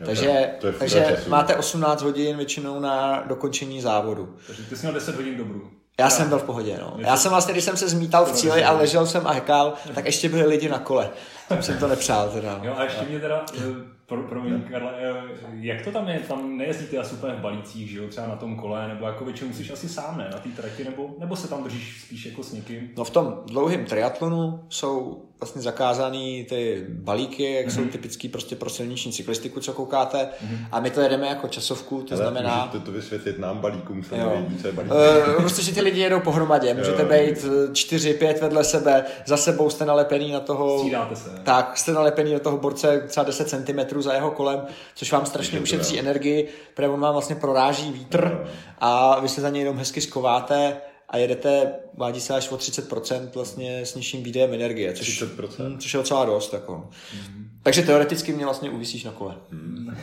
[0.00, 4.36] Jo, takže to je takže máte 18 hodin většinou na dokončení závodu.
[4.46, 5.70] Takže ty jsi měl 10 hodin dobrů.
[5.98, 6.94] Já, já jsem byl v pohodě, no.
[6.98, 10.06] Já jsem vlastně, když jsem se zmítal v cíli a ležel jsem a hekal, tak
[10.06, 11.10] ještě byli lidi na kole.
[11.48, 12.58] Tam jsem to nepřál teda.
[12.58, 12.64] No.
[12.64, 13.60] Jo a ještě mě teda, eh,
[14.06, 15.14] pro, promiň, Karle, eh,
[15.54, 16.20] jak to tam je?
[16.28, 19.48] Tam nejezdíte asi úplně v balících, že jo, třeba na tom kole, nebo jako většinou
[19.48, 22.52] musíš asi sám, ne, na té trati, nebo, nebo se tam držíš spíš jako s
[22.52, 22.90] někým?
[22.96, 27.74] No v tom dlouhém triatlonu jsou vlastně zakázaný ty balíky, jak mm-hmm.
[27.74, 27.90] jsou mhm.
[27.90, 30.18] typický prostě pro silniční cyklistiku, co koukáte.
[30.18, 30.66] Mm-hmm.
[30.72, 32.66] A my to jedeme jako časovku, to Ale znamená...
[32.66, 34.92] Můžete to vysvětlit nám balíkům, co nevědí, co je balík.
[34.92, 36.74] Uh, prostě, že ty lidi jedou pohromadě.
[36.74, 37.08] Můžete jo.
[37.08, 40.78] být eh, čtyři, pět vedle sebe, za sebou jste nalepený na toho...
[40.78, 41.30] Střídáte se.
[41.44, 44.62] Tak, jste nalepený do toho borce třeba 10 cm za jeho kolem,
[44.94, 48.50] což vám strašně ušetří energii, protože on vám vlastně proráží vítr jo.
[48.78, 50.76] a vy se za něj jenom hezky skováte
[51.10, 55.48] a jedete, vádí se až o 30% vlastně s nižším výdejem energie, což, 30%?
[55.58, 56.52] Hm, což je docela dost.
[56.52, 56.88] Jako.
[57.14, 57.50] Mm.
[57.62, 59.34] Takže teoreticky mě vlastně uvisíš na kole.
[59.50, 59.96] Mm.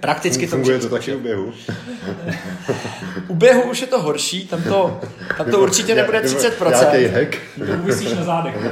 [0.00, 1.52] prakticky to Funguje to taky u běhu?
[3.28, 5.00] U běhu už je to horší, tam to,
[5.36, 6.92] tam to určitě nebude 30%.
[6.92, 7.36] Nějaký hack.
[7.58, 8.56] To uvisíš na zádech.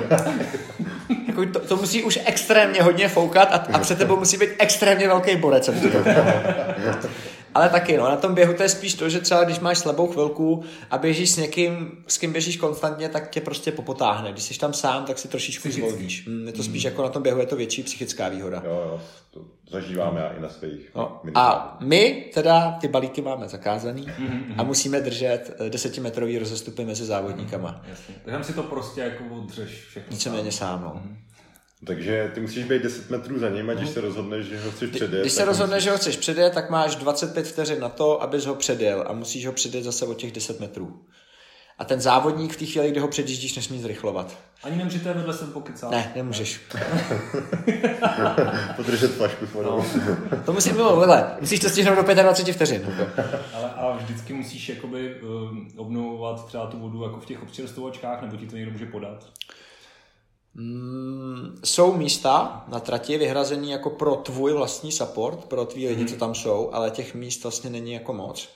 [1.26, 5.08] Jako to, to, musí už extrémně hodně foukat a, a před tebou musí být extrémně
[5.08, 5.70] velký borec.
[7.54, 10.06] Ale taky, no, na tom běhu to je spíš to, že třeba když máš slabou
[10.06, 14.32] chvilku a běžíš s někým, s kým běžíš konstantně, tak tě prostě popotáhne.
[14.32, 16.26] Když jsi tam sám, tak si trošičku zvolníš.
[16.26, 18.62] Mm, je to spíš jako na tom běhu, je to větší psychická výhoda.
[18.64, 21.20] Jo, jo, to zažívám já i na svých No.
[21.34, 24.06] A my teda ty balíky máme zakázaný
[24.58, 27.82] a musíme držet eh, desetimetrový rozestupy mezi závodníkama.
[27.88, 28.14] Jasně.
[28.24, 30.10] Takže si to prostě jako odřeš všechno.
[30.10, 31.02] Víceméně sám, no.
[31.86, 34.90] Takže ty musíš být 10 metrů za ním a když se rozhodneš, že ho chceš
[34.90, 35.20] předjet.
[35.20, 38.54] Když se rozhodneš, že ho chceš předjet, tak máš 25 vteřin na to, abys ho
[38.54, 41.02] předjel a musíš ho předjet zase o těch 10 metrů.
[41.78, 44.38] A ten závodník v té chvíli, kdy ho předjíždíš, nesmí zrychlovat.
[44.62, 45.90] Ani nemůžete vedle sebe pokycat.
[45.90, 46.60] Ne, nemůžeš.
[47.66, 47.80] musíš
[48.76, 49.84] podržet flašku s vodou.
[50.46, 52.82] To musí bylo, vele, musíš to stihnout do 25 vteřin.
[53.54, 58.36] Ale a vždycky musíš jakoby um, obnovovat třeba tu vodu jako v těch občerstvovačkách, nebo
[58.36, 59.24] ti to někdo může podat.
[60.54, 66.16] Mm, jsou místa na trati vyhrazený jako pro tvůj vlastní support, pro tvý lidi, co
[66.16, 68.48] tam jsou, ale těch míst vlastně není jako moc.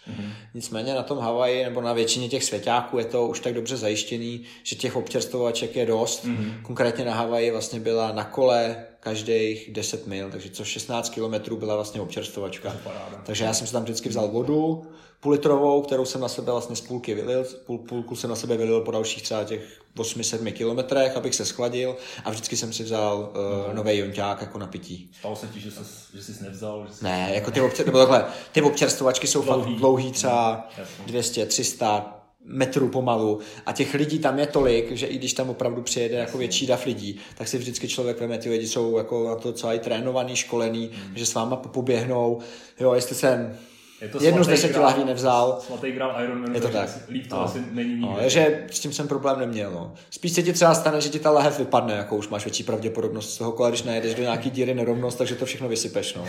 [0.55, 4.43] Nicméně na tom Havaji nebo na většině těch svěťáků je to už tak dobře zajištěný,
[4.63, 6.27] že těch občerstvovaček je dost.
[6.63, 11.75] Konkrétně na Havaji vlastně byla na kole každých 10 mil, takže co 16 kilometrů byla
[11.75, 12.77] vlastně občerstvovačka.
[13.25, 14.87] Takže já jsem si tam vždycky vzal vodu,
[15.27, 18.57] půl litrovou, kterou jsem na sebe vlastně z půlky vylil, půl, půlku jsem na sebe
[18.57, 23.33] vylil po dalších třeba těch 8-7 kilometrech, abych se schladil a vždycky jsem si vzal
[23.69, 25.11] uh, nový jonťák jako na pití.
[25.19, 25.81] Stalo se ti, že jsi,
[26.15, 26.87] že jsi nevzal?
[26.89, 27.05] Že jsi...
[27.05, 29.63] Ne, jako ty, občer, nebo takhle, ty občerstvovačky jsou Dlouhý.
[29.63, 31.05] fakt dlouhý, třeba Jasně.
[31.07, 35.83] 200, 300 metrů pomalu a těch lidí tam je tolik, že i když tam opravdu
[35.83, 39.53] přijede jako větší dav lidí, tak si vždycky člověk veme, ty lidi jsou jako na
[39.53, 42.41] to i trénovaný, školený, že s váma poběhnou,
[42.81, 43.59] jo, jestli jsem
[44.01, 46.89] Je to jednu z deseti lahví nevzal, Svatý grál Ironmanu, Je to tak.
[47.09, 47.43] Líp to No.
[47.43, 48.23] asi není nikde.
[48.23, 49.71] No, že s tím jsem problém neměl.
[49.71, 49.95] No.
[50.11, 53.35] Spíš se ti třeba stane, že ti ta lahev vypadne, jako už máš větší pravděpodobnost
[53.35, 56.15] z toho kola, když najedeš do nějaký díry nerovnost, takže to všechno vysypeš.
[56.15, 56.25] No.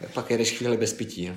[0.00, 1.32] Tak pak jedeš chvíli bez pití.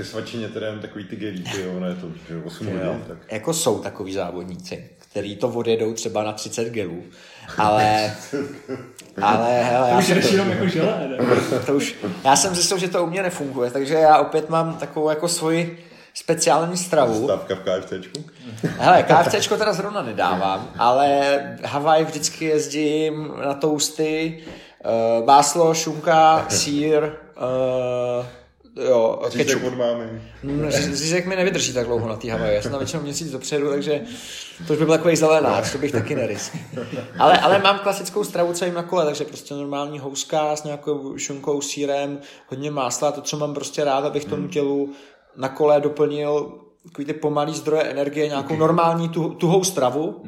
[0.00, 2.74] Ke svačině teda jen takový ty gelíky, jo, ono je to že 8 Jo.
[2.74, 7.02] hodin, tak Jako jsou takový závodníci, který to odjedou třeba na 30 gelů,
[7.58, 8.12] ale,
[9.22, 11.16] ale hele, To já už jsem, jdeš jenom jako želé, ne?
[11.66, 15.08] to už, já jsem zjistil, že to u mě nefunguje, takže já opět mám takovou
[15.10, 15.84] jako svoji
[16.14, 17.24] speciální stravu.
[17.24, 18.24] stávka v KFCčku.
[18.78, 24.38] Hele, KFCčko teda zrovna nedávám, ale Havaj vždycky jezdím na tousty,
[25.20, 28.26] uh, máslo, šunka, sír, uh,
[28.88, 29.62] jo, Řízek kečup.
[29.64, 30.04] od mámy.
[30.42, 33.30] Mm, ři- Řízek mi nevydrží tak dlouho na té Havaji, já jsem tam většinou měsíc
[33.30, 34.00] dopředu, takže
[34.66, 36.56] to už by byl takový zelenář, to bych taky nerisk.
[37.18, 41.18] Ale, ale mám klasickou stravu, co jim na kole, takže prostě normální houska s nějakou
[41.18, 44.92] šunkou, sírem, hodně másla, to, co mám prostě rád, abych tomu tělu
[45.36, 46.52] na kole doplnil
[46.84, 50.22] takový ty pomalý zdroje energie, nějakou normální tu, tuhou stravu.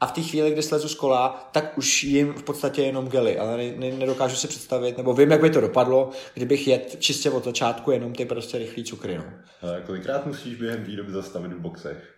[0.00, 3.38] A v té chvíli, kdy slezu z kola, tak už jim v podstatě jenom gely,
[3.38, 7.30] ale ne, ne, nedokážu si představit, nebo vím, jak by to dopadlo, kdybych jet čistě
[7.30, 9.18] od začátku jenom ty prostě rychlý cukry.
[9.18, 9.24] No.
[9.62, 12.14] Ale kolikrát musíš během té doby zastavit v boxech?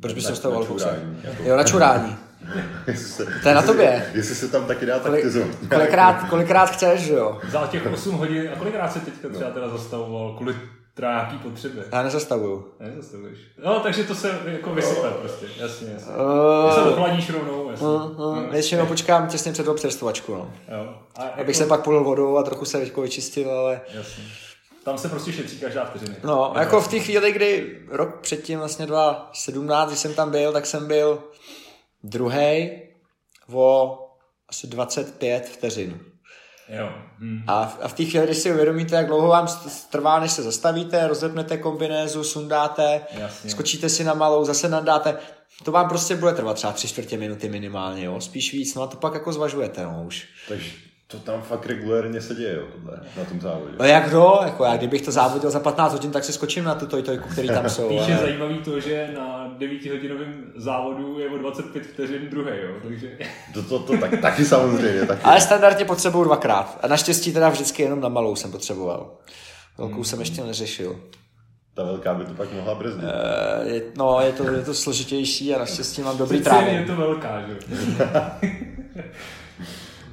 [0.00, 0.84] Proč bys Na- se stavoval na v boxe?
[0.84, 1.42] čurání, jako.
[1.42, 2.16] Jo, na čurání.
[3.42, 4.10] To je na tobě.
[4.14, 5.48] Jestli se tam taky dá Kolik, taktizovat.
[5.74, 7.40] kolikrát, kolikrát chceš, jo?
[7.50, 10.54] Za těch 8 hodin, a kolikrát se teďka třeba teda zastavoval kvůli
[10.94, 11.82] teda nějaký potřeby?
[11.92, 12.68] Já nezastavuju.
[12.80, 13.38] Ne, zastavuješ.
[13.64, 16.12] No, takže to se jako vysype prostě, jasně, jasně.
[16.14, 17.86] Uh, Ty se ochladíš rovnou, jasně.
[17.86, 20.52] uh, většinou počkám těsně před občerstvovačku, no.
[20.68, 20.94] Jo.
[21.16, 23.80] A jako, Abych se pak polil vodou a trochu se jako vyčistil, ale...
[23.94, 24.24] Jasně.
[24.84, 26.14] Tam se prostě šetří každá vteřina.
[26.24, 30.66] No, jako v té chvíli, kdy rok předtím, vlastně 2017, když jsem tam byl, tak
[30.66, 31.22] jsem byl
[32.04, 32.70] druhý
[33.52, 33.98] o
[34.48, 36.00] asi 25 vteřin.
[36.78, 36.92] Jo.
[37.18, 37.44] Hm.
[37.46, 39.46] A v, a v té chvíli, když si uvědomíte, jak dlouho vám
[39.90, 43.50] trvá, než se zastavíte, rozepnete kombinézu, sundáte, Jasně.
[43.50, 45.16] skočíte si na malou, zase nadáte,
[45.64, 48.20] to vám prostě bude trvat třeba tři čtvrtě minuty minimálně, jo?
[48.20, 50.28] spíš víc, no a to pak jako zvažujete, no už.
[50.48, 50.70] Takže
[51.12, 53.72] to tam fakt regulérně se děje, jo, tohle, na tom závodě.
[53.78, 56.74] No jak kdo, jako já kdybych to závodil za 15 hodin, tak si skočím na
[56.74, 57.86] tu tojtojku, který tam jsou.
[57.86, 62.70] Spíš je ale- zajímavý to, že na 9-hodinovém závodu je o 25 vteřin druhý, jo.
[62.82, 63.10] Takže
[63.54, 65.22] To, to, to tak, taky samozřejmě, taky.
[65.24, 66.78] Ale standardně potřebuju dvakrát.
[66.82, 69.10] A naštěstí teda vždycky jenom na malou jsem potřeboval.
[69.78, 71.00] Velkou jsem ještě neřešil.
[71.74, 73.04] Ta velká by to pak mohla brzdit.
[73.04, 76.84] Eh, Je, no, je to, je to složitější a naštěstí mám dobrý jen je trávě.
[76.86, 77.58] to velká, že jo.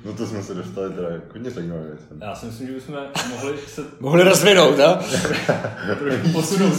[0.10, 2.04] No to jsme se dostali teda k hodně zajímavé věci.
[2.22, 2.96] Já si myslím, že bychom
[3.30, 4.96] mohli se Mohli rozvinout, no?
[6.00, 6.74] trošku posunout.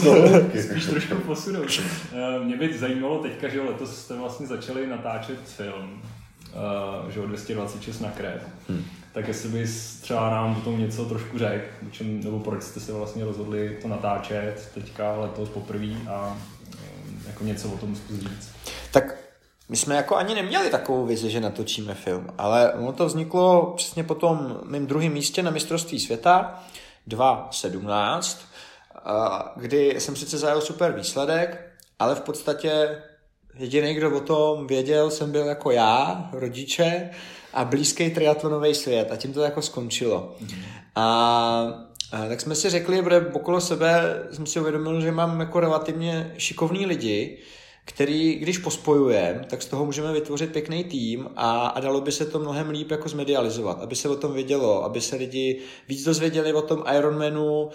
[0.71, 1.67] Spíš trošku posunout.
[2.13, 6.03] Eh, Mě by zajímalo teďka, že letos jste vlastně začali natáčet film,
[6.47, 8.43] eh, že jo, 226 na krev.
[9.13, 11.67] tak jestli bys třeba nám o tom něco trošku řekl,
[12.05, 16.37] nebo proč jste se vlastně rozhodli to natáčet teďka letos poprvé a
[16.75, 16.77] eh,
[17.27, 18.49] jako něco o tom zkusit říct.
[19.71, 24.05] My jsme jako ani neměli takovou vizi, že natočíme film, ale ono to vzniklo přesně
[24.05, 26.65] po tom mým druhém místě na mistrovství světa
[27.07, 28.41] 2017,
[29.57, 33.03] kdy jsem sice zajel super výsledek, ale v podstatě
[33.55, 37.11] jediný, kdo o tom věděl, jsem byl jako já, rodiče
[37.55, 40.35] a blízký triatlonový svět a tím to jako skončilo.
[40.43, 40.65] Mm-hmm.
[40.97, 45.61] A a tak jsme si řekli, že okolo sebe jsem si uvědomil, že mám jako
[45.61, 47.39] relativně šikovní lidi,
[47.85, 52.27] který, když pospojujeme, tak z toho můžeme vytvořit pěkný tým a, a dalo by se
[52.27, 56.53] to mnohem líp jako zmedializovat, aby se o tom vědělo, aby se lidi víc dozvěděli
[56.53, 57.71] o tom Ironmanu, uh,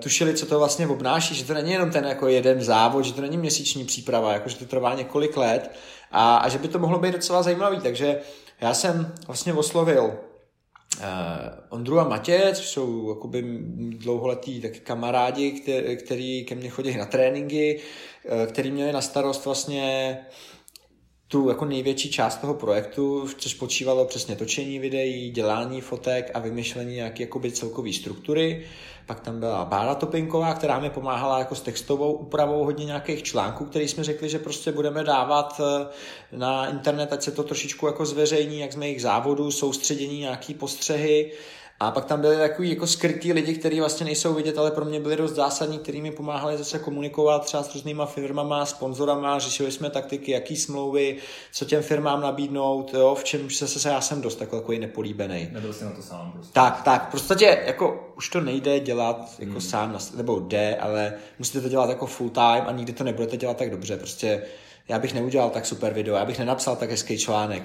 [0.00, 3.20] tušili, co to vlastně obnáší, že to není jenom ten jako jeden závod, že to
[3.20, 5.70] není měsíční příprava, jako že to trvá několik let
[6.10, 8.20] a, a že by to mohlo být docela zajímavý, takže
[8.60, 10.12] já jsem vlastně oslovil
[11.68, 13.44] Ondru a Matě, což jsou jakoby
[13.98, 17.80] dlouholetí taky kamarádi, který, který ke mně chodí na tréninky,
[18.24, 20.18] Eh, který měli na starost vlastně
[21.28, 26.94] tu jako největší část toho projektu, což počívalo přesně točení videí, dělání fotek a vymyšlení
[26.94, 28.66] nějaké jakoby celkové struktury.
[29.10, 33.64] Pak tam byla Bára Topinková, která mi pomáhala jako s textovou úpravou hodně nějakých článků,
[33.64, 35.86] který jsme řekli, že prostě budeme dávat eh,
[36.36, 41.32] na internet, ať se to trošičku jako zveřejní, jak z mých závodů, soustředění, nějaký postřehy.
[41.82, 45.00] A pak tam byli takový jako skrytí lidi, kteří vlastně nejsou vidět, ale pro mě
[45.00, 49.90] byli dost zásadní, kteří mi pomáhali zase komunikovat třeba s různýma firmama, sponzorama, řešili jsme
[49.90, 51.16] taktiky, jaký smlouvy,
[51.52, 55.48] co těm firmám nabídnout, jo, v čem se, se já jsem dost takový nepolíbený.
[55.52, 56.52] Nebyl jsi na to sám prostě.
[56.52, 59.60] Tak, tak, v podstatě jako už to nejde dělat jako hmm.
[59.60, 63.56] sám, nebo jde, ale musíte to dělat jako full time a nikdy to nebudete dělat
[63.56, 64.42] tak dobře, prostě
[64.90, 67.62] já bych neudělal tak super video, já bych nenapsal tak hezký článek,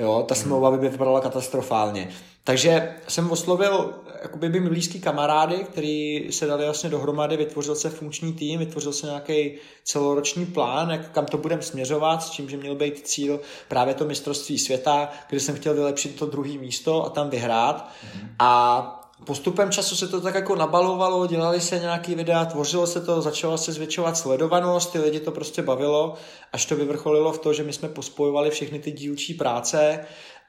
[0.00, 2.08] jo, ta smlouva by vypadala katastrofálně.
[2.44, 8.32] Takže jsem oslovil jakoby by blízký kamarády, který se dali vlastně dohromady, vytvořil se funkční
[8.32, 9.52] tým, vytvořil se nějaký
[9.84, 14.04] celoroční plán, jak, kam to budeme směřovat, s čím, že měl být cíl právě to
[14.04, 17.88] mistrovství světa, kde jsem chtěl vylepšit to druhé místo a tam vyhrát.
[17.88, 18.28] Mm-hmm.
[18.38, 23.22] A postupem času se to tak jako nabalovalo, dělali se nějaký videa, tvořilo se to,
[23.22, 26.14] začala se zvětšovat sledovanost, ty lidi to prostě bavilo,
[26.52, 30.00] až to vyvrcholilo v to, že my jsme pospojovali všechny ty dílčí práce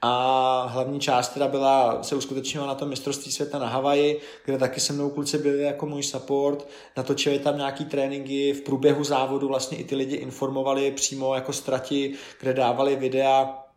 [0.01, 4.79] a hlavní část teda byla, se uskutečnila na tom mistrovství světa na Havaji, kde taky
[4.79, 9.77] se mnou kluci byli jako můj support, natočili tam nějaký tréninky, v průběhu závodu vlastně
[9.77, 13.68] i ty lidi informovali přímo jako strati, kde dávali videa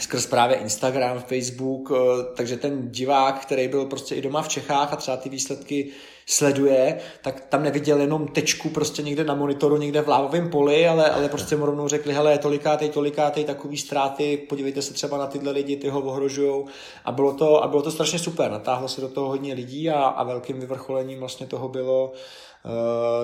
[0.00, 4.92] skrz právě Instagram, Facebook, eh, takže ten divák, který byl prostě i doma v Čechách
[4.92, 5.90] a třeba ty výsledky
[6.26, 11.10] sleduje, tak tam neviděl jenom tečku prostě někde na monitoru, někde v lávovém poli, ale,
[11.10, 15.52] ale prostě mu rovnou řekli, hele, tolikátej, tolikátej, takový ztráty, podívejte se třeba na tyhle
[15.52, 16.64] lidi, ty ho ohrožují.
[17.04, 20.04] A bylo to, a bylo to strašně super, natáhlo se do toho hodně lidí a,
[20.04, 22.12] a velkým vyvrcholením vlastně toho bylo,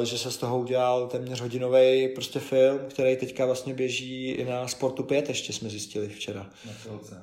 [0.03, 4.69] že se z toho udělal téměř hodinový prostě film, který teďka vlastně běží i na
[4.69, 6.47] Sportu 5, ještě jsme zjistili včera.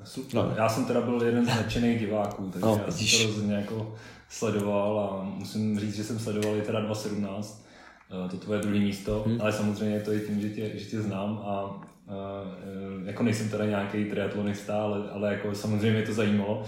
[0.04, 0.34] Super.
[0.34, 0.54] No.
[0.56, 3.94] Já jsem teda byl jeden z nadšených diváků, takže no, já jsem to rozhodně jako
[4.28, 7.66] sledoval a musím říct, že jsem sledoval i teda 2017,
[8.26, 9.40] eh, to tvoje druhé místo, hmm.
[9.40, 11.64] ale samozřejmě je to i tím, že tě, že tě znám a
[12.06, 16.64] uh, jako nejsem teda nějaký triatlonista, ale, ale jako samozřejmě mě to zajímalo.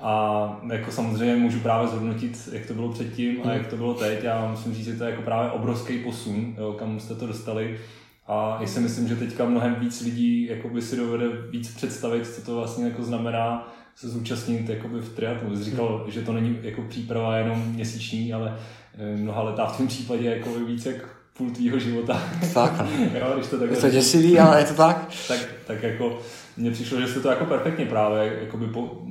[0.00, 4.24] A jako samozřejmě můžu právě zhodnotit, jak to bylo předtím a jak to bylo teď.
[4.24, 7.78] Já musím říct, že to je jako právě obrovský posun, jo, kam jste to dostali.
[8.26, 12.42] A já si myslím, že teďka mnohem víc lidí by si dovede víc představit, co
[12.42, 15.56] to vlastně jako znamená se zúčastnit jakoby v triatlu.
[15.56, 18.58] Jsi říkal, že to není jako příprava jenom měsíční, ale
[18.98, 20.96] eh, mnoha letá v tom případě jako víc jak
[21.36, 22.22] půl tvýho života.
[22.54, 22.72] Tak.
[23.20, 25.08] jo, když to, je to děsivý, ale je to tak.
[25.28, 25.40] tak.
[25.66, 26.18] Tak jako
[26.56, 29.02] mně přišlo, že jste to jako perfektně právě jakoby po,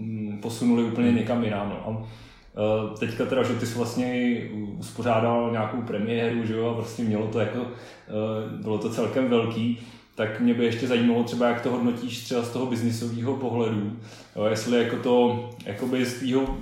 [0.45, 1.69] posunuli úplně někam jinam.
[1.69, 1.75] No.
[1.85, 4.39] A eh, teďka teda, že ty jsi vlastně
[4.79, 9.79] uspořádal nějakou premiéru, že jo, a prostě mělo to jako, eh, bylo to celkem velký
[10.15, 13.99] tak mě by ještě zajímalo třeba, jak to hodnotíš třeba z toho biznisového pohledu.
[14.35, 16.57] Jo, jestli jako to jakoby z tvýho,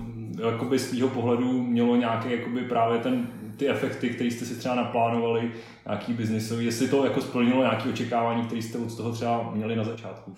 [0.52, 4.76] jakoby z tvýho pohledu mělo nějaký jakoby právě ten, ty efekty, které jste si třeba
[4.76, 5.52] naplánovali,
[5.86, 9.84] nějaký biznisový, jestli to jako splnilo nějaké očekávání, které jste od toho třeba měli na
[9.84, 10.36] začátku.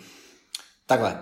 [0.85, 1.17] Takhle,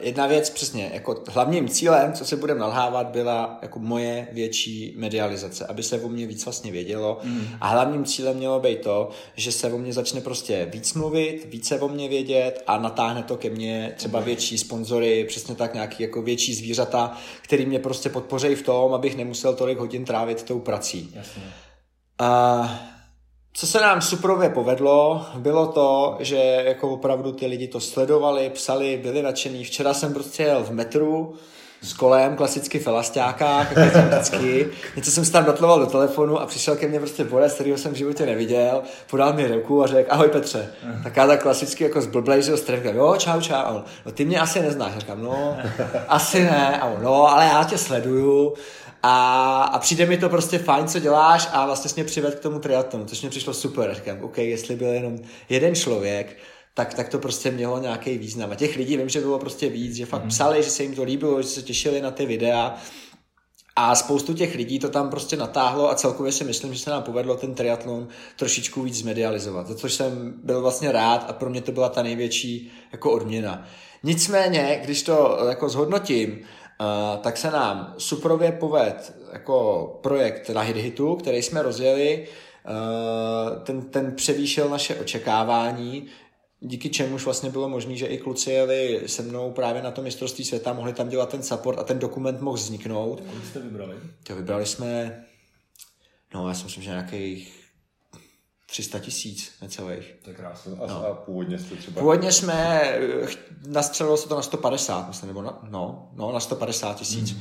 [0.00, 5.66] jedna věc přesně, jako hlavním cílem, co se budeme nalhávat, byla jako moje větší medializace,
[5.66, 7.48] aby se o mě víc vlastně vědělo mm.
[7.60, 11.80] a hlavním cílem mělo být to, že se o mě začne prostě víc mluvit, více
[11.80, 16.22] o mě vědět a natáhne to ke mně třeba větší sponzory, přesně tak nějaký jako
[16.22, 21.10] větší zvířata, který mě prostě podpoří v tom, abych nemusel tolik hodin trávit tou prací.
[21.14, 21.42] Jasně.
[22.20, 22.95] Uh,
[23.56, 29.00] co se nám suprově povedlo, bylo to, že jako opravdu ty lidi to sledovali, psali,
[29.02, 29.64] byli nadšení.
[29.64, 31.34] Včera jsem prostě jel v metru
[31.82, 33.66] s kolem, klasicky felastáka,
[34.10, 34.68] vždycky.
[34.96, 37.92] Něco jsem si tam dotloval do telefonu a přišel ke mně prostě Borec, kterýho jsem
[37.92, 40.72] v životě neviděl, podal mi ruku a řekl, ahoj Petře.
[41.02, 42.52] Tak já tak klasicky jako zblblej, že
[42.92, 43.80] jo, čau, čau.
[44.06, 44.98] No ty mě asi neznáš.
[44.98, 45.56] Říkám, no,
[46.08, 46.80] asi ne.
[46.80, 48.54] A on, no, ale já tě sleduju.
[49.08, 52.40] A, a přijde mi to prostě fajn, co děláš a vlastně jsi mě přived k
[52.40, 53.94] tomu triatlonu, což mě přišlo super.
[53.94, 56.36] Říkám, OK, jestli byl jenom jeden člověk,
[56.74, 58.50] tak, tak to prostě mělo nějaký význam.
[58.50, 60.28] A těch lidí vím, že bylo prostě víc, že fakt mm.
[60.28, 62.74] psali, že se jim to líbilo, že se těšili na ty videa.
[63.76, 67.02] A spoustu těch lidí to tam prostě natáhlo a celkově si myslím, že se nám
[67.02, 71.60] povedlo ten triatlon trošičku víc zmedializovat, za což jsem byl vlastně rád a pro mě
[71.60, 73.68] to byla ta největší jako odměna.
[74.02, 76.44] Nicméně, když to jako zhodnotím,
[76.80, 82.28] uh, tak se nám suprově poved jako projekt na Hitu, který jsme rozjeli,
[82.68, 86.06] uh, ten, ten převýšel naše očekávání,
[86.60, 90.44] díky čemuž vlastně bylo možné, že i kluci jeli se mnou právě na to mistrovství
[90.44, 93.20] světa, mohli tam dělat ten support a ten dokument mohl vzniknout.
[93.20, 93.96] Kolik jste vybrali?
[94.22, 95.24] To vybrali jsme,
[96.34, 97.65] no já si myslím, že nějakých
[98.66, 100.14] 300 tisíc necelých.
[100.22, 100.72] To je krásné.
[100.72, 101.06] A, no.
[101.06, 102.00] a původně jste třeba...
[102.00, 102.92] Původně jsme,
[103.66, 107.32] nastřelilo se to na 150, myslím, nebo na, no, no, na 150 tisíc.
[107.32, 107.40] Mm-hmm.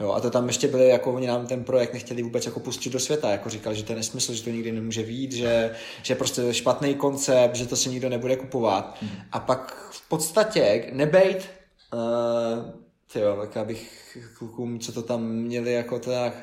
[0.00, 2.90] Jo, a to tam ještě byly, jako oni nám ten projekt nechtěli vůbec jako pustit
[2.90, 5.70] do světa, jako říkali, že to je nesmysl, že to nikdy nemůže vít, že,
[6.02, 8.96] že prostě špatný koncept, že to si nikdo nebude kupovat.
[9.02, 9.08] Mm.
[9.32, 11.50] A pak v podstatě nebejt,
[11.92, 12.83] uh,
[13.14, 16.34] tyjo, tak abych klukům, co to tam měli, jako to jak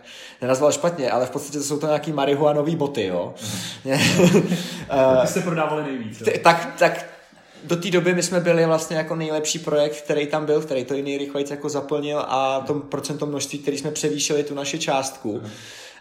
[0.42, 3.34] nenazval špatně, ale v podstatě to jsou to nějaký marihuanový boty, jo.
[3.86, 5.18] Mm.
[5.18, 6.18] uh, se prodávali nejvíc.
[6.18, 7.06] T- tak, tak
[7.64, 10.94] do té doby my jsme byli vlastně jako nejlepší projekt, který tam byl, který to
[10.94, 15.42] i nejrychleji jako zaplnil a tom procento množství, který jsme převýšili tu naši částku.
[15.44, 15.50] Mm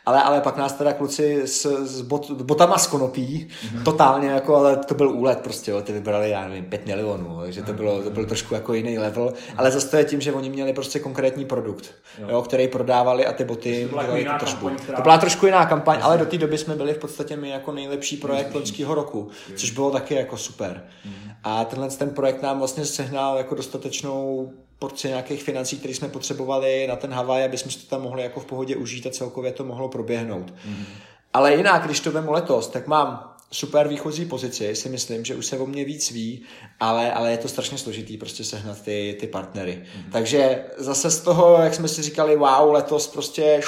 [0.07, 3.83] ale, ale pak nás teda kluci s, s bot, botama z konopí, mm-hmm.
[3.83, 7.63] totálně jako, ale to byl úlet prostě, jo, ty vybrali, já nevím, 5 milionů, takže
[7.63, 9.55] to bylo, to byl trošku jako jiný level, mm-hmm.
[9.57, 12.27] ale zase to je tím, že oni měli prostě konkrétní produkt, jo.
[12.31, 14.97] Jo, který prodávali a ty boty to byla, jiná kampaň, která...
[14.97, 17.73] to byla trošku jiná kampaň, ale do té doby jsme byli v podstatě my jako
[17.73, 20.85] nejlepší projekt loňského roku, což bylo taky jako super.
[21.07, 21.35] Mm-hmm.
[21.45, 24.51] A tenhle ten projekt nám vlastně sehnal jako dostatečnou
[24.81, 28.23] porci nějakých financí, které jsme potřebovali na ten Havaj, aby jsme si to tam mohli
[28.23, 30.51] jako v pohodě užít a celkově to mohlo proběhnout.
[30.51, 30.85] Mm-hmm.
[31.33, 35.47] Ale jinak, když to vemu letos, tak mám super výchozí pozici, si myslím, že už
[35.47, 36.43] se o mě víc ví,
[36.81, 39.83] ale, ale je to strašně složitý prostě sehnat ty, ty partnery.
[39.83, 40.13] Mm-hmm.
[40.13, 43.61] Takže zase z toho, jak jsme si říkali, wow, letos prostě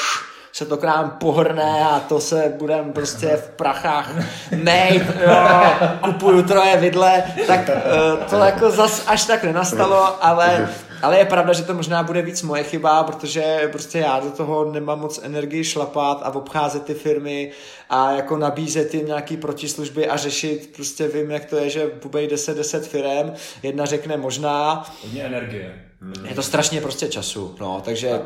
[0.53, 4.11] se to k nám pohrne a to se budem prostě v prachách
[4.57, 10.69] mejt, jo, kupuju troje vidle, tak uh, to jako zas až tak nenastalo, ale
[11.03, 14.72] ale je pravda, že to možná bude víc moje chyba, protože prostě já do toho
[14.72, 17.53] nemám moc energii šlapat a obcházet ty firmy
[17.90, 22.28] a jako nabízet jim nějaký protislužby a řešit, prostě vím, jak to je, že bubej
[22.28, 23.32] 10-10 firm,
[23.62, 24.84] jedna řekne možná.
[25.03, 25.84] Hodně energie.
[26.28, 28.20] Je to strašně prostě času, no, takže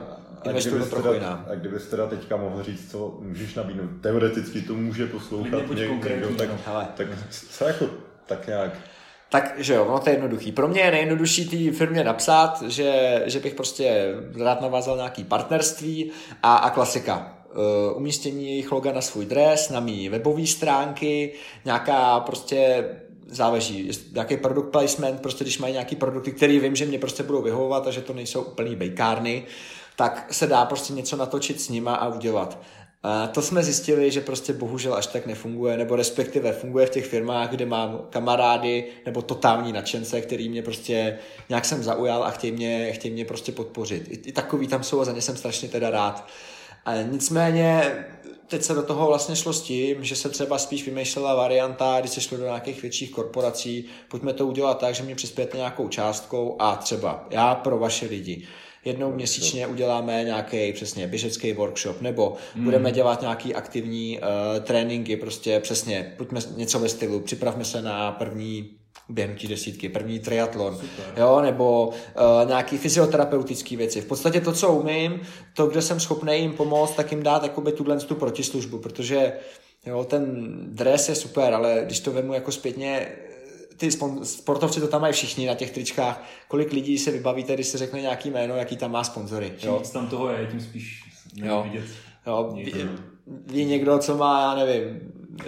[0.44, 1.46] investuju to trochu jinam.
[1.50, 6.48] A kdybys teda teďka mohl říct, co můžeš nabídnout, teoreticky to může poslouchat někdo, tak,
[6.94, 7.06] tak
[7.50, 7.86] co jako
[8.26, 8.72] tak nějak
[9.30, 10.52] tak, že jo, ono to je jednoduchý.
[10.52, 16.10] Pro mě je nejjednodušší té firmě napsat, že, že bych prostě rád navázal nějaký partnerství
[16.42, 17.32] a, a klasika.
[17.90, 21.32] Uh, umístění jejich loga na svůj dres, na mý webové stránky,
[21.64, 22.84] nějaká prostě
[23.26, 27.42] záleží, jaký produkt placement, prostě když mají nějaký produkty, který vím, že mě prostě budou
[27.42, 29.44] vyhovovat a že to nejsou úplný bejkárny,
[29.96, 32.58] tak se dá prostě něco natočit s nima a udělat.
[33.09, 37.07] A to jsme zjistili, že prostě bohužel až tak nefunguje, nebo respektive funguje v těch
[37.07, 42.52] firmách, kde mám kamarády nebo totální nadšence, který mě prostě nějak jsem zaujal a chtějí
[42.52, 44.09] mě, chtějí mě prostě podpořit.
[44.09, 46.26] I, I takový tam jsou a za ně jsem strašně teda rád.
[46.84, 47.96] A nicméně
[48.46, 52.11] teď se do toho vlastně šlo s tím, že se třeba spíš vymýšlela varianta, když
[52.11, 56.57] se šlo do nějakých větších korporací, pojďme to udělat tak, že mě přispějete nějakou částkou
[56.59, 58.46] a třeba já pro vaše lidi
[58.87, 62.64] jednou měsíčně uděláme nějaký přesně běžecký workshop, nebo mm.
[62.64, 68.12] budeme dělat nějaký aktivní uh, tréninky, prostě přesně, pojďme něco ve stylu, připravme se na
[68.12, 68.70] první
[69.09, 71.14] běhnutí desítky, první triatlon, Super.
[71.16, 74.01] jo, nebo uh, nějaký fyzioterapeutické věci.
[74.01, 75.20] V podstatě to, co umím,
[75.55, 79.32] to, kde jsem schopný jim pomoct, tak jim dát jakoby tuhle tu protislužbu, protože
[79.87, 83.09] jo, ten dres je super, ale když to vemu jako zpětně,
[83.76, 83.90] ty
[84.22, 86.22] sportovci to tam mají všichni na těch tričkách.
[86.48, 89.52] Kolik lidí se vybavíte, když se řekne nějaký jméno, jaký tam má sponzory.
[89.58, 89.82] Čím jo?
[89.92, 91.02] tam toho je, tím spíš
[91.34, 91.62] jo.
[91.62, 91.84] vidět.
[92.26, 92.72] Jo, ví,
[93.46, 95.00] ví, někdo, co má, já nevím,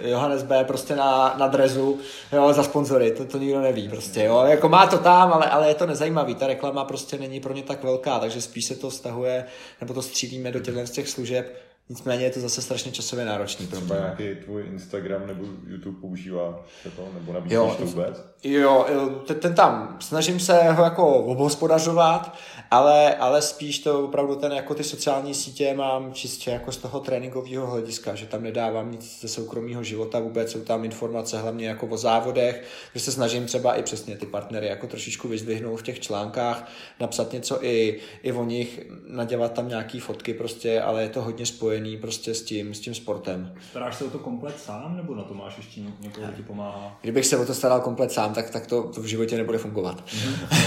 [0.03, 0.63] Johannes B.
[0.63, 1.99] prostě na, na drezu,
[2.33, 5.67] jo, za sponzory, to, to nikdo neví prostě, jo, jako má to tam, ale, ale
[5.67, 8.91] je to nezajímavý, ta reklama prostě není pro ně tak velká, takže spíš se to
[8.91, 9.45] stahuje,
[9.81, 13.67] nebo to střílíme do těchto z těch služeb Nicméně je to zase strašně časově náročný
[13.67, 13.85] pro mě.
[13.85, 16.65] Třeba nějaký tvůj Instagram nebo YouTube používá
[16.95, 18.25] to, nebo nabízíš to vůbec?
[18.43, 18.85] Jo,
[19.27, 22.35] ten, ten tam, snažím se ho jako obhospodařovat,
[22.71, 26.99] ale, ale spíš to opravdu ten jako ty sociální sítě mám čistě jako z toho
[26.99, 31.87] tréninkového hlediska, že tam nedávám nic ze soukromého života vůbec, jsou tam informace hlavně jako
[31.87, 32.63] o závodech,
[32.93, 37.33] že se snažím třeba i přesně ty partnery jako trošičku vyzdvihnout v těch článkách, napsat
[37.33, 41.97] něco i, i o nich, nadělat tam nějaký fotky prostě, ale je to hodně spojený
[41.97, 43.53] prostě s tím, s tím sportem.
[43.69, 46.97] Staráš se o to komplet sám, nebo na to máš ještě někoho, kdo ti pomáhá?
[47.01, 50.03] Kdybych se o to staral komplet sám, tak, tak to, to v životě nebude fungovat.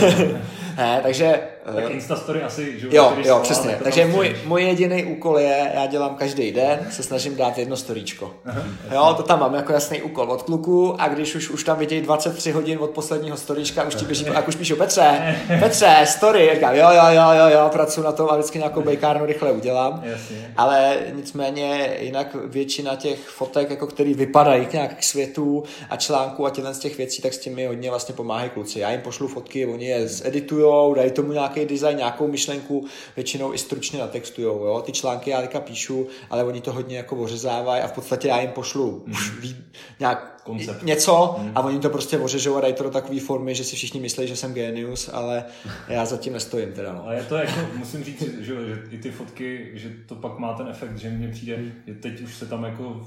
[0.76, 1.40] ne, takže...
[1.64, 3.70] Tak Instastory asi, že Jo, jo, přesně.
[3.70, 7.76] Tak takže můj, můj jediný úkol je, já dělám každý den, se snažím dát jedno
[7.76, 8.34] storíčko.
[8.92, 12.02] jo, to tam mám jako jasný úkol od kluku a když už, už tam vidějí
[12.02, 16.74] 23 hodin od posledního storíčka, už ti běží, a už píšu Petře, Petře, story, říkám,
[16.74, 20.02] jo, jo, jo, jo, jo, pracuji na tom a vždycky nějakou bejkárnu rychle udělám.
[20.04, 20.52] Jasně.
[20.56, 26.46] Ale nicméně jinak většina těch fotek, jako který vypadají k nějak k světu a článku
[26.46, 28.80] a těchto z těch věcí, tak s tím mi hodně vlastně pomáhají kluci.
[28.80, 32.86] Já jim pošlu fotky, oni je zeditujou, dají tomu nějaký design, nějakou myšlenku,
[33.16, 34.64] většinou i stručně natextujou.
[34.64, 34.82] Jo?
[34.86, 38.40] Ty články já teďka píšu, ale oni to hodně jako ořezávají a v podstatě já
[38.40, 39.14] jim pošlu mm.
[40.00, 40.82] nějak Koncept.
[40.82, 41.52] něco mm.
[41.54, 44.28] a oni to prostě ořežou a dají to do takové formy, že si všichni myslí,
[44.28, 45.44] že jsem genius, ale
[45.88, 46.92] já zatím nestojím teda.
[46.92, 47.04] No.
[47.04, 50.54] Ale je to jako, musím říct, že, že i ty fotky, že to pak má
[50.54, 53.06] ten efekt, že mně přijde, že teď už se tam jako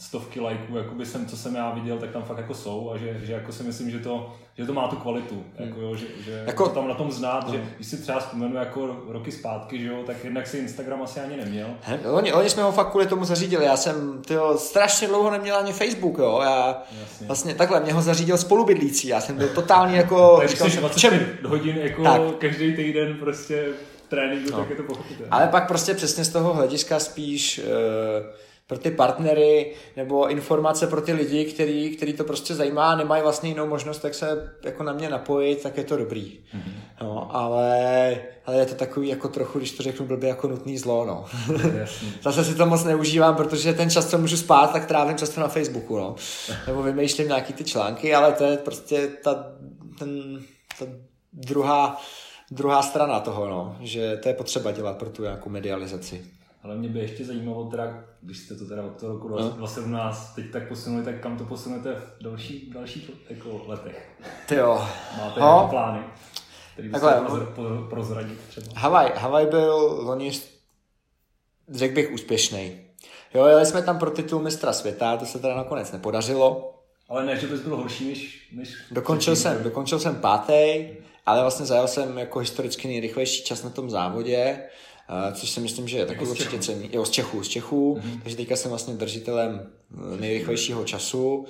[0.00, 3.20] stovky lajků, jakoby jsem, co jsem já viděl, tak tam fakt jako jsou a že,
[3.22, 5.68] že jako si myslím, že to, že to má tu kvalitu, hmm.
[5.68, 7.52] jako, jo, že, že jako, to tam na tom znát, hmm.
[7.52, 11.20] že když si třeba vzpomenu jako roky zpátky, že jo, tak jednak si Instagram asi
[11.20, 11.68] ani neměl.
[11.82, 15.56] He, oni, oni jsme ho fakt kvůli tomu zařídili, já jsem tyjo, strašně dlouho neměl
[15.56, 17.26] ani Facebook, jo, já Jasně.
[17.26, 20.36] vlastně takhle, mě ho zařídil spolubydlící, já jsem byl totálně jako...
[20.40, 22.20] tak říkal, 25 hodin jako tak.
[22.38, 23.66] každý týden prostě
[24.08, 24.58] tréninku, no.
[24.58, 25.28] tak je to pochopitelné.
[25.30, 28.26] Ale pak prostě přesně z toho hlediska spíš uh,
[28.72, 33.48] pro ty partnery nebo informace pro ty lidi, který, který to prostě zajímá, nemají vlastně
[33.48, 36.40] jinou možnost, jak se jako na mě napojit, tak je to dobrý.
[36.54, 36.72] Mm-hmm.
[37.02, 38.16] No, ale,
[38.46, 41.24] ale je to takový jako trochu, když to řeknu blbě, jako nutný zlo, no.
[42.22, 45.48] Zase si to moc neužívám, protože ten čas, co můžu spát, tak trávím často na
[45.48, 46.14] Facebooku, no.
[46.66, 49.46] Nebo vymýšlím nějaký ty články, ale to je prostě ta,
[49.98, 50.42] ten,
[50.78, 50.84] ta
[51.32, 52.00] druhá,
[52.50, 53.76] druhá strana toho, no.
[53.80, 56.24] Že to je potřeba dělat pro tu nějakou medializaci.
[56.62, 60.50] Ale mě by ještě zajímalo, teda, když jste to teda od toho roku 2017 teď
[60.52, 64.10] tak posunuli, tak kam to posunete v další, dalších jako letech?
[64.48, 64.88] Ty jo.
[65.18, 65.66] Máte no.
[65.70, 66.02] plány?
[66.72, 67.22] Který Takhle,
[67.90, 68.66] prozradit třeba?
[68.76, 70.30] Havaj, Havaj byl loni,
[71.68, 72.80] řekl bych, úspěšný.
[73.34, 76.78] Jo, jeli jsme tam pro titul mistra světa, to se teda nakonec nepodařilo.
[77.08, 78.48] Ale ne, že bys byl horší než...
[78.52, 80.86] než dokončil, jsem, dokončil jsem pátý,
[81.26, 84.58] ale vlastně zajel jsem jako historicky nejrychlejší čas na tom závodě
[85.32, 86.90] což si myslím, že je taky jako určitě cený.
[86.92, 88.20] Jo, z Čechů, z Čechů, mm-hmm.
[88.22, 91.44] takže teďka jsem vlastně držitelem eh, nejrychlejšího času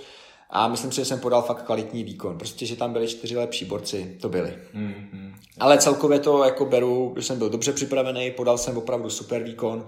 [0.50, 2.38] a myslím si, že jsem podal fakt kvalitní výkon.
[2.38, 4.58] Prostě, že tam byli čtyři lepší borci, to byli.
[4.74, 5.34] Mm-hmm.
[5.58, 9.86] Ale celkově to jako beru, že jsem byl dobře připravený, podal jsem opravdu super výkon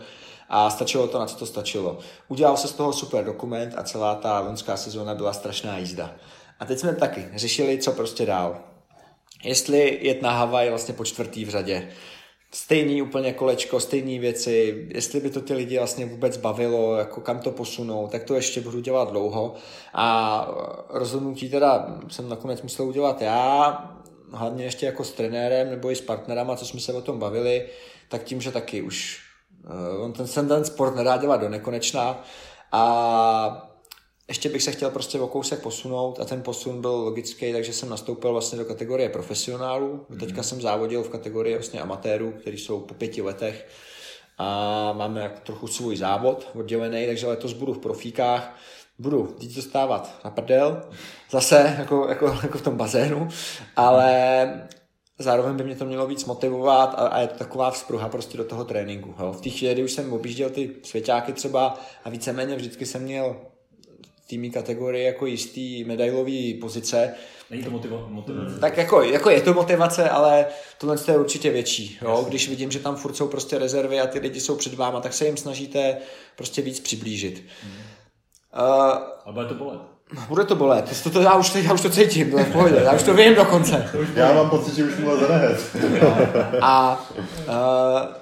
[0.49, 1.99] a stačilo to, na co to stačilo.
[2.29, 6.17] Udělal se z toho super dokument a celá ta loňská sezóna byla strašná jízda.
[6.61, 8.61] A teď jsme taky řešili, co prostě dál.
[9.45, 11.89] Jestli jet na Havaj vlastně po čtvrtý v řadě,
[12.55, 17.39] stejný úplně kolečko, stejné věci, jestli by to ty lidi vlastně vůbec bavilo, jako kam
[17.39, 19.55] to posunou, tak to ještě budu dělat dlouho.
[19.95, 20.49] A
[20.89, 23.79] rozhodnutí teda jsem nakonec musel udělat já,
[24.33, 27.69] hlavně ještě jako s trenérem nebo i s partnerama, co jsme se o tom bavili,
[28.09, 29.21] tak tím, že taky už
[29.97, 32.25] uh, on ten, ten sport nedá dělat do nekonečna
[32.73, 33.74] a
[34.29, 37.89] ještě bych se chtěl prostě o kousek posunout a ten posun byl logický, takže jsem
[37.89, 40.07] nastoupil vlastně do kategorie profesionálů.
[40.09, 40.19] Mm.
[40.19, 43.67] Teďka jsem závodil v kategorii vlastně amatérů, kteří jsou po pěti letech
[44.39, 48.57] a máme jako trochu svůj závod oddělený, takže letos budu v profíkách,
[48.99, 50.83] budu teď dostávat na prdel,
[51.31, 53.29] zase jako, jako, jako v tom bazénu,
[53.77, 54.69] ale
[55.19, 58.45] zároveň by mě to mělo víc motivovat a, a je to taková vzpruha prostě do
[58.45, 59.15] toho tréninku.
[59.19, 59.33] Jo.
[59.33, 63.37] V té chvíli, kdy už jsem objížděl ty svěťáky třeba a víceméně vždycky jsem měl
[64.27, 67.15] týmí kategorii jako jistý medailový pozice.
[67.51, 68.51] Není to motivace?
[68.51, 68.61] Hmm.
[68.61, 70.47] Tak jako, jako je to motivace, ale
[70.79, 71.99] tohle je určitě větší.
[72.03, 72.25] Jo?
[72.29, 75.13] Když vidím, že tam furt jsou prostě rezervy a ty lidi jsou před váma, tak
[75.13, 75.97] se jim snažíte
[76.37, 77.45] prostě víc přiblížit.
[77.63, 77.73] Hmm.
[77.73, 78.69] Uh,
[79.25, 79.81] ale bude to bolet.
[80.29, 82.53] Bude to bolet, to, to, já, už to, já už to cítím, to je v
[82.53, 83.91] pohodě, já už to vím dokonce.
[84.15, 85.77] Já mám pocit, že už mu zanehet.
[86.61, 87.07] a
[87.49, 88.15] uh,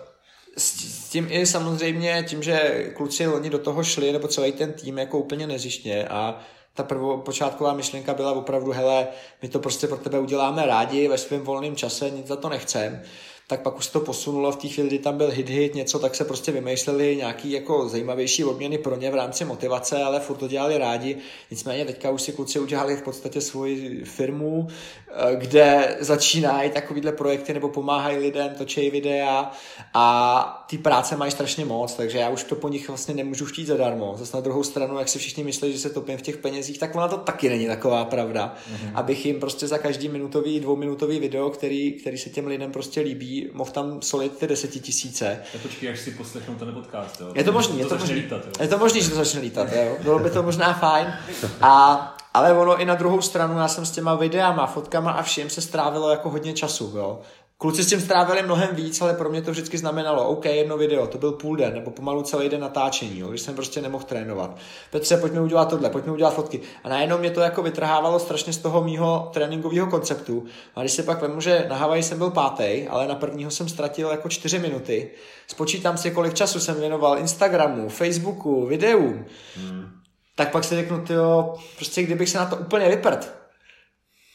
[0.57, 4.99] s, tím i samozřejmě, tím, že kluci loni do toho šli, nebo celý ten tým
[4.99, 6.41] jako úplně nezištně a
[6.75, 9.09] ta prvopočátková myšlenka byla opravdu, hele,
[9.43, 13.03] my to prostě pro tebe uděláme rádi ve svém volném čase, nic za to nechcem,
[13.49, 15.99] tak pak už se to posunulo v té chvíli, kdy tam byl hit hit něco,
[15.99, 20.37] tak se prostě vymýšleli nějaký jako zajímavější odměny pro ně v rámci motivace, ale furt
[20.37, 21.17] to dělali rádi.
[21.51, 27.55] Nicméně teďka už si kluci udělali v podstatě svoji firmu, eh, kde začínají takovýhle projekty
[27.55, 29.51] nebo pomáhají lidem, točí videa
[29.95, 33.67] a ty práce mají strašně moc, takže já už to po nich vlastně nemůžu chtít
[33.67, 34.15] zadarmo.
[34.17, 36.95] Zase na druhou stranu, jak si všichni myslí, že se topím v těch penězích, tak
[36.95, 38.55] ona to taky není taková pravda.
[38.55, 38.91] Mm-hmm.
[38.95, 43.42] Abych jim prostě za každý minutový, dvouminutový video, který, který se těm lidem prostě líbí,
[43.53, 45.43] mohl tam solit ty desetitisíce.
[45.63, 47.33] Počkej, až si poslechnou ten podcast, jo?
[47.35, 48.15] Je to možný, je to, možný.
[48.15, 48.53] Lítat, jo?
[48.61, 49.97] Je to možný, že to začne lítat, jo?
[50.03, 51.15] Bylo by to možná fajn.
[51.61, 55.51] A, ale ono i na druhou stranu, já jsem s těma videama, fotkama a vším
[55.51, 57.21] se strávilo jako hodně času, jo.
[57.63, 61.07] Kluci s tím strávili mnohem víc, ale pro mě to vždycky znamenalo, OK, jedno video,
[61.07, 64.57] to byl půl den, nebo pomalu celý den natáčení, jo, když jsem prostě nemohl trénovat.
[64.91, 66.61] Petře, pojďme udělat tohle, pojďme udělat fotky.
[66.85, 70.45] A najednou mě to jako vytrhávalo strašně z toho mýho tréninkového konceptu.
[70.75, 73.69] A když se pak vemu, že na Havaji jsem byl pátý, ale na prvního jsem
[73.69, 75.11] ztratil jako čtyři minuty,
[75.47, 79.25] spočítám si, kolik času jsem věnoval Instagramu, Facebooku, videům,
[79.57, 79.89] hmm.
[80.35, 83.42] tak pak si řeknu, jo, prostě kdybych se na to úplně vyprt,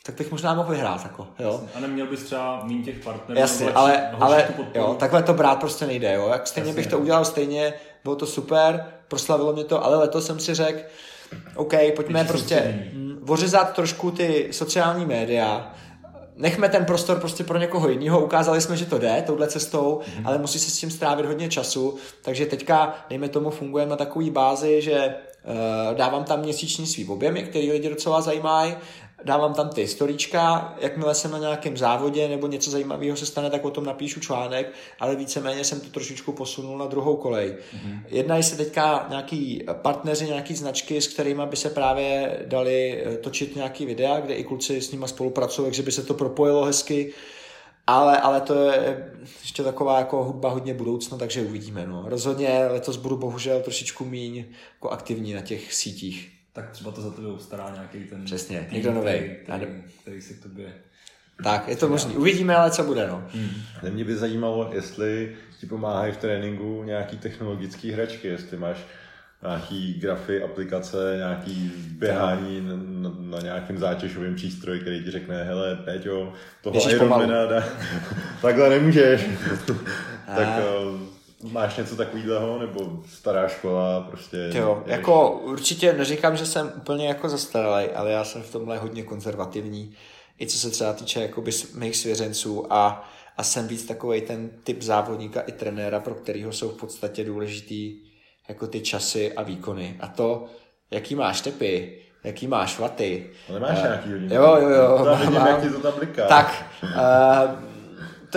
[0.08, 1.04] tak bych možná mohl vyhrát.
[1.04, 1.62] Jako, jo.
[1.76, 3.40] A neměl bys třeba mít těch partnerů?
[3.40, 6.14] Jasně, ale, ale jo, takhle to brát prostě nejde.
[6.14, 6.30] Jo.
[6.32, 6.82] Jak stejně Jasně.
[6.82, 10.80] bych to udělal stejně, bylo to super, proslavilo mě to, ale letos jsem si řekl,
[11.56, 12.86] OK, pojďme prostě
[13.28, 15.74] ořezat trošku ty sociální média,
[16.36, 18.26] nechme ten prostor prostě pro někoho jiného.
[18.26, 20.22] Ukázali jsme, že to jde touhle cestou, mm-hmm.
[20.26, 21.98] ale musí se s tím strávit hodně času.
[22.22, 27.44] Takže teďka, dejme tomu, fungujeme na takové bázi, že uh, dávám tam měsíční svý objemy,
[27.44, 28.76] který lidi docela zajímají
[29.24, 33.66] dávám tam ty storíčka, jakmile jsem na nějakém závodě nebo něco zajímavého se stane, tak
[33.66, 37.50] o tom napíšu článek, ale víceméně jsem to trošičku posunul na druhou kolej.
[37.50, 38.00] Mm-hmm.
[38.08, 43.56] Jednají se teďka nějaký partneři, nějaký značky, s kterými by se právě dali eh, točit
[43.56, 47.14] nějaký videa, kde i kluci s nimi spolupracují, takže by se to propojilo hezky.
[47.90, 49.12] Ale, ale to je
[49.42, 51.88] ještě taková jako hudba hodně budoucna, takže uvidíme.
[51.88, 52.04] No.
[52.06, 54.46] Rozhodně letos budu bohužel trošičku míň
[54.76, 58.74] jako aktivní na těch sítích tak třeba to za tebe ustará nějaký ten Přesně, tým,
[58.74, 59.66] někdo nový, který, který,
[60.02, 60.74] který si k tobě
[61.44, 62.14] tak, je to možné.
[62.14, 63.24] Uvidíme, ale co bude, no.
[63.34, 63.50] Hmm.
[63.90, 68.78] Mě by zajímalo, jestli ti pomáhají v tréninku nějaký technologické hračky, jestli máš
[69.44, 75.76] nějaký grafy, aplikace, nějaký běhání na, na, na nějakém zátěžovém přístroji, který ti řekne, hele,
[75.76, 77.48] Péťo, toho Ironmana
[78.42, 79.26] takhle nemůžeš.
[80.36, 80.48] tak
[81.44, 84.50] Máš něco takového, nebo stará škola, prostě...
[84.54, 84.96] Jo, jdeš...
[84.96, 89.96] jako určitě neříkám, že jsem úplně jako zastaralý, ale já jsem v tomhle hodně konzervativní,
[90.42, 94.82] i co se třeba týče jakoby mých svěřenců a, a jsem víc takový ten typ
[94.82, 97.96] závodníka i trenéra, pro kterého jsou v podstatě důležitý
[98.50, 99.98] jako ty časy a výkony.
[100.00, 100.46] A to,
[100.92, 103.30] jaký máš tepy, jaký máš vaty.
[103.50, 104.36] Ale máš uh, nějaký hodiny.
[104.36, 105.06] Jo, jo, jo.
[105.06, 106.28] Tam vidím, mám, jak ti to tam bliká.
[106.28, 106.90] Tak, uh,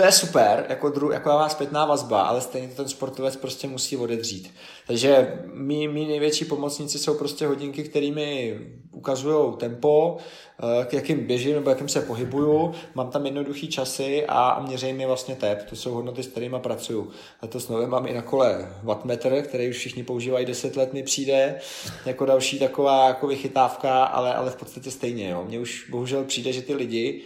[0.01, 3.97] to je super, jako, dru, jako vás zpětná vazba, ale stejně ten sportovec prostě musí
[3.97, 4.53] odedřít.
[4.87, 8.59] Takže mý, mý největší pomocníci jsou prostě hodinky, kterými
[8.91, 10.17] ukazují tempo,
[10.59, 12.73] eh, k jakým běžím nebo jakým se pohybuju.
[12.95, 15.69] Mám tam jednoduchý časy a měřejí mi vlastně tep.
[15.69, 17.11] To jsou hodnoty, s kterými pracuju.
[17.41, 21.59] Letos nově mám i na kole wattmetr, který už všichni používají 10 let, mi přijde
[22.05, 25.29] jako další taková jako vychytávka, ale, ale v podstatě stejně.
[25.29, 25.45] Jo.
[25.47, 27.21] Mně už bohužel přijde, že ty lidi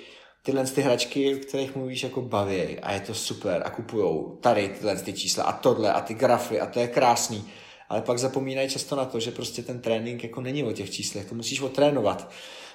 [0.45, 4.69] tyhle ty hračky, o kterých mluvíš, jako baví a je to super a kupujou tady
[4.69, 7.45] tyhle ty čísla a tohle a ty grafy a to je krásný.
[7.89, 11.25] Ale pak zapomínají často na to, že prostě ten trénink jako není o těch číslech,
[11.25, 12.31] to musíš otrénovat.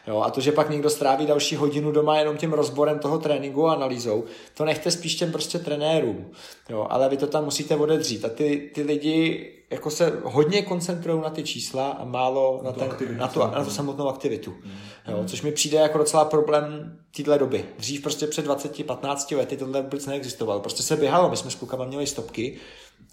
[0.07, 3.69] Jo, a to, že pak někdo stráví další hodinu doma jenom tím rozborem toho tréninku
[3.69, 4.25] a analýzou,
[4.55, 6.31] to nechte spíš těm prostě trenérům.
[6.69, 8.25] Jo, ale vy to tam musíte odedřít.
[8.25, 12.89] A ty, ty lidi jako se hodně koncentrují na ty čísla a málo na, ten,
[13.17, 14.51] na, tu, na tu samotnou aktivitu.
[14.51, 14.73] Mm.
[15.09, 17.65] Jo, což mi přijde jako docela problém téhle doby.
[17.79, 20.61] Dřív prostě před 20-15 lety tohle vůbec neexistovalo.
[20.61, 22.59] Prostě se běhalo, my jsme s klukama měli stopky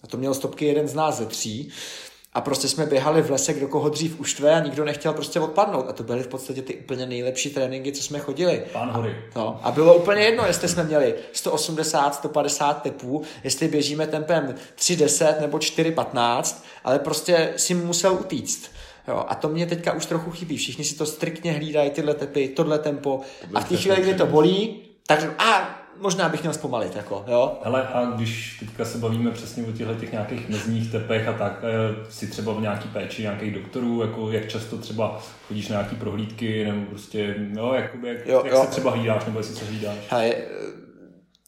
[0.03, 1.71] a to měl stopky jeden z nás ze tří
[2.38, 5.89] a prostě jsme běhali v lese, kdo koho dřív uštve a nikdo nechtěl prostě odpadnout.
[5.89, 8.63] A to byly v podstatě ty úplně nejlepší tréninky, co jsme chodili.
[8.73, 9.15] Pán hory.
[9.35, 14.55] A, no, a bylo úplně jedno, jestli jsme měli 180, 150 tepů, jestli běžíme tempem
[14.75, 18.71] 310 nebo 415, ale prostě si musel utíct.
[19.07, 20.57] Jo, a to mě teďka už trochu chybí.
[20.57, 23.21] Všichni si to striktně hlídají, tyhle tepy, tohle tempo.
[23.53, 27.60] A v té chvíli, kdy to bolí, tak a možná bych měl zpomalit, jako, jo.
[27.64, 31.64] Hele, a když teďka se bavíme přesně o těchto těch nějakých mezních tepech a tak,
[31.64, 35.95] eh, si třeba v nějaký péči nějakých doktorů, jako jak často třeba chodíš na nějaký
[35.95, 38.62] prohlídky, nebo prostě, no, jakoby, jak, jo, jak jo.
[38.62, 39.98] se třeba hlídáš, nebo jestli se hlídáš?
[40.10, 40.34] Hele,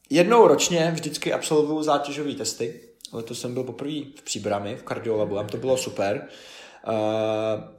[0.09, 2.81] jednou ročně vždycky absolvuju zátěžové testy.
[3.23, 6.27] To jsem byl poprvé v Příbrami, v kardiolabu, tam to bylo super.
[6.87, 6.93] Uh,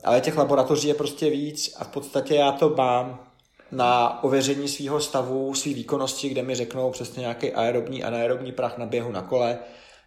[0.05, 3.30] ale těch laboratoří je prostě víc a v podstatě já to mám
[3.73, 8.79] na ověření svého stavu, své výkonnosti, kde mi řeknou přesně nějaký aerobní a anaerobní prach
[8.79, 9.59] na běhu na kole,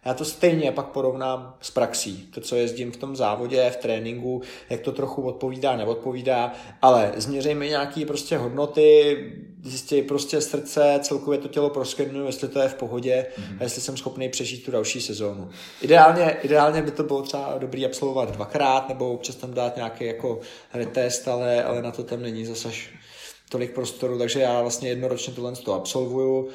[0.04, 2.28] já to stejně pak porovnám s praxí.
[2.34, 6.52] To, co jezdím v tom závodě, v tréninku, jak to trochu odpovídá, neodpovídá,
[6.82, 9.16] ale změřejme nějaké prostě hodnoty,
[9.62, 13.56] zjistí prostě srdce, celkově to tělo proskenuju, jestli to je v pohodě mm-hmm.
[13.60, 15.50] a jestli jsem schopný přežít tu další sezónu.
[15.82, 20.40] Ideálně, ideálně by to bylo třeba dobrý absolvovat dvakrát nebo občas tam dát nějaký jako
[20.74, 22.68] retest, ale, ale na to tam není zase
[23.54, 26.48] tolik prostoru, takže já vlastně jednoročně tohle to absolvuju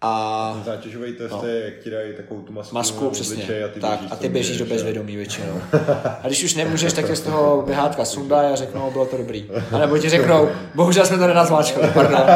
[0.00, 0.52] a...
[0.54, 1.42] Ten zátěžový test no.
[1.46, 3.64] je, jak ti dají takovou tu masku, masku přesně.
[3.64, 5.60] a ty tak, běžíš, a ty běžíš do bezvědomí většinou.
[6.22, 9.50] A když už nemůžeš, tak je z toho běhátka sunda a řeknou, bylo to dobrý.
[9.72, 12.20] A nebo ti řeknou, bohužel jsme to nenazmáčkali, pardon.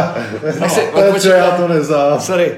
[0.61, 0.71] No, tak
[1.21, 2.21] si, to já to neznám.
[2.21, 2.57] Sorry.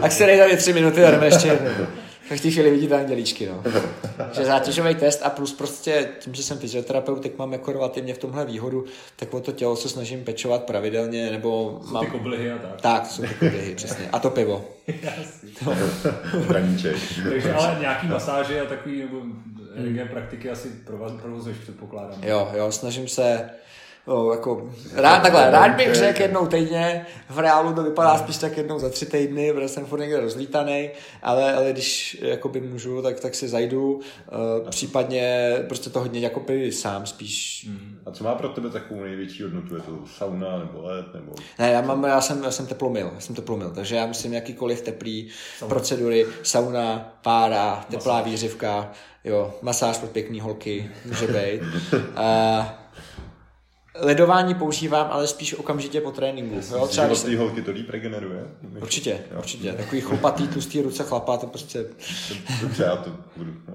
[0.00, 1.86] Tak si dej tři minuty a jdeme ještě jednou
[2.34, 3.62] v té chvíli vidíte andělíčky, no.
[4.32, 8.18] že zátěžový test a plus prostě tím, že jsem fyzioterapeut, tak mám jako relativně v
[8.18, 8.84] tomhle výhodu,
[9.16, 12.04] tak o to tělo se snažím pečovat pravidelně, nebo jsou mám...
[12.04, 12.80] ty koblihy a tak.
[12.80, 14.08] Tak, jsou ty koblihy, přesně.
[14.12, 14.64] A to pivo.
[17.30, 19.20] Takže ale nějaký masáže a takový, nebo
[19.76, 20.08] hmm.
[20.10, 20.68] praktiky asi
[21.22, 22.18] provozuješ, předpokládám.
[22.22, 23.50] Jo, jo, snažím se
[24.08, 28.56] No, jako, rád, takhle, rád bych řekl jednou týdně, v reálu to vypadá spíš tak
[28.56, 30.90] jednou za tři týdny, protože jsem furt někde rozlítaný,
[31.22, 36.44] ale, ale když jakoby můžu, tak, tak si zajdu, uh, případně prostě to hodně jako
[36.70, 37.64] sám spíš.
[37.68, 37.98] Hmm.
[38.06, 39.74] A co má pro tebe takovou největší hodnotu?
[39.74, 41.14] Je to sauna nebo led?
[41.14, 41.32] Nebo...
[41.58, 44.80] Ne, já, mám, já, jsem, já jsem teplomil, já jsem teplomil, takže já musím jakýkoliv
[44.80, 45.28] teplý
[45.58, 45.68] sauna.
[45.68, 48.30] procedury, sauna, pára, teplá masáž.
[48.30, 48.92] výřivka,
[49.24, 51.62] jo, masáž pro pěkný holky, může být.
[51.62, 52.85] Uh,
[54.00, 56.60] Ledování používám, ale spíš okamžitě po tréninku.
[56.70, 56.86] Jo?
[56.86, 57.36] Třeba když se...
[57.36, 58.42] holky to líp regeneruje?
[58.82, 59.38] Určitě, jo.
[59.38, 59.72] určitě.
[59.72, 61.84] Takový chlupatý, tlustý ruce chlapa, to prostě...
[62.60, 63.52] Dobře, já to budu.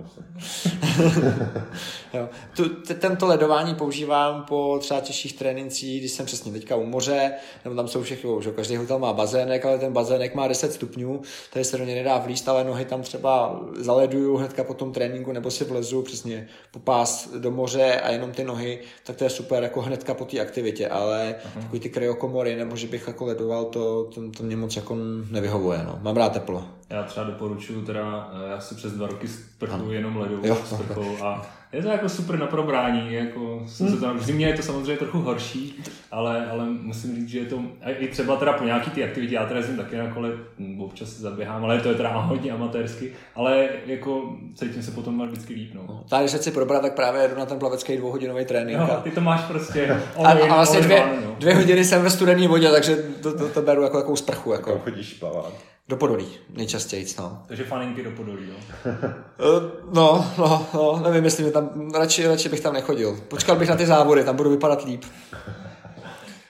[2.14, 2.30] Jo.
[2.56, 7.32] Tu, tento ledování používám po třeba těžších trénincích, když jsem přesně teďka u moře,
[7.64, 11.22] nebo tam jsou všechno, že každý hotel má bazének, ale ten bazének má 10 stupňů,
[11.54, 15.32] tady se do něj nedá vlíst, ale nohy tam třeba zaleduju hnedka po tom tréninku,
[15.32, 19.30] nebo si vlezu přesně po pás do moře a jenom ty nohy, tak to je
[19.30, 21.62] super jako hnedka hnedka po té aktivitě, ale uh-huh.
[21.62, 24.96] takový ty kryokomory, nebo že bych jako ledoval, to, to, to mě moc jako
[25.32, 25.84] nevyhovuje.
[25.86, 26.00] No.
[26.02, 26.66] Mám rád teplo.
[26.90, 31.46] Já třeba doporučuju, teda eh, já si přes dva roky sprchuju jenom ledovou sprchou a
[31.74, 34.98] je to jako super na probrání, jako jsem se tam, v zimě je to samozřejmě
[34.98, 39.04] trochu horší, ale, ale musím říct, že je to, i třeba teda po nějaký ty
[39.04, 42.52] aktivitě, já teda jezdím taky na kole, hm, občas zaběhám, ale to je teda hodně
[42.52, 45.82] amatérsky, ale jako cítím se potom vždycky líp, no.
[45.88, 48.80] no tady se chci probrat, tak právě jedu na ten plavecký dvouhodinový trénink.
[48.80, 49.90] Jo, ty to máš prostě
[50.24, 51.36] a, a, vlastně dvě, no.
[51.40, 54.52] dvě hodiny jsem ve studené vodě, takže to, to, to beru jako takovou sprchu.
[54.52, 54.70] Jako.
[54.70, 55.54] Jako chodíš plavat?
[55.92, 57.44] Do Podolí, nejčastěji, no.
[57.48, 58.56] Takže faninky do Podolí, jo?
[59.40, 63.18] Eh, no, no, no, nevím, jestli tam, radši, radši bych tam nechodil.
[63.28, 65.06] Počkal bych na ty závody, tam budu vypadat líp.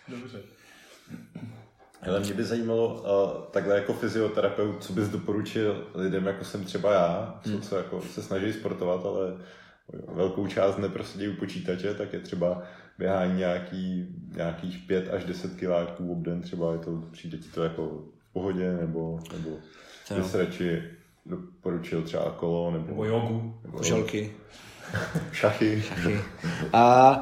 [0.08, 0.40] Dobře.
[2.02, 6.94] Ale mě by zajímalo, uh, takhle jako fyzioterapeut, co bys doporučil lidem, jako jsem třeba
[6.94, 7.62] já, co, hmm.
[7.62, 9.38] co jako se snaží sportovat, ale
[10.08, 12.64] velkou část neprosadí u počítače, tak je třeba
[12.98, 18.04] běhání nějaký, nějakých 5 až 10 kiláků obden, třeba je to, přijde ti to jako
[18.34, 19.58] pohodě, nebo, nebo
[20.16, 20.84] bys radši
[21.26, 24.34] doporučil třeba kolo, nebo, nebo jogu, nebo košelky,
[25.32, 25.82] šachy.
[25.88, 26.20] šachy.
[26.74, 27.14] A,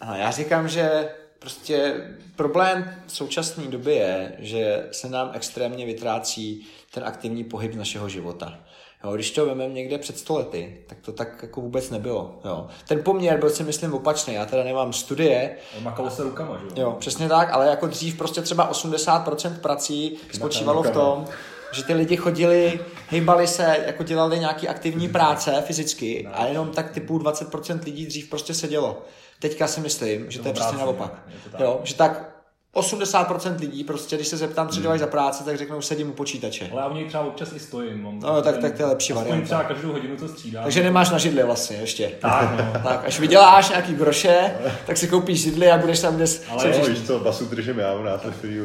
[0.00, 1.94] a já říkám, že prostě
[2.36, 8.58] problém v současné době je, že se nám extrémně vytrácí ten aktivní pohyb našeho života.
[9.04, 12.38] Jo, když to vememe někde před stolety, tak to tak jako vůbec nebylo.
[12.44, 12.66] Jo.
[12.88, 14.34] Ten poměr byl si myslím opačný.
[14.34, 15.56] Já teda nemám studie.
[15.80, 16.96] Makalo se rukama, že jo?
[16.98, 21.26] přesně tak, ale jako dřív prostě třeba 80% prací spočívalo v tom,
[21.72, 26.90] že ty lidi chodili, hýbali se, jako dělali nějaký aktivní práce fyzicky a jenom tak
[26.90, 29.02] typu 20% lidí dřív prostě sedělo.
[29.38, 31.22] Teďka si myslím, že to je přesně naopak.
[31.58, 32.37] Jo, že tak
[32.80, 36.68] 80% lidí, prostě, když se zeptám, co dělají za práci, tak řeknou, sedím u počítače.
[36.72, 38.02] Ale já u něj třeba občas i stojím.
[38.02, 39.44] Mám no, tak, tak to je lepší varianta.
[39.44, 40.62] třeba každou hodinu to střídám.
[40.62, 42.12] Takže nemáš na židli vlastně ještě.
[42.20, 42.80] Tak, no.
[42.82, 44.54] tak, až vyděláš nějaký groše,
[44.86, 46.42] tak si koupíš židli a budeš tam dnes...
[46.50, 48.64] Ale no, víš co, basu držím já u nás takže...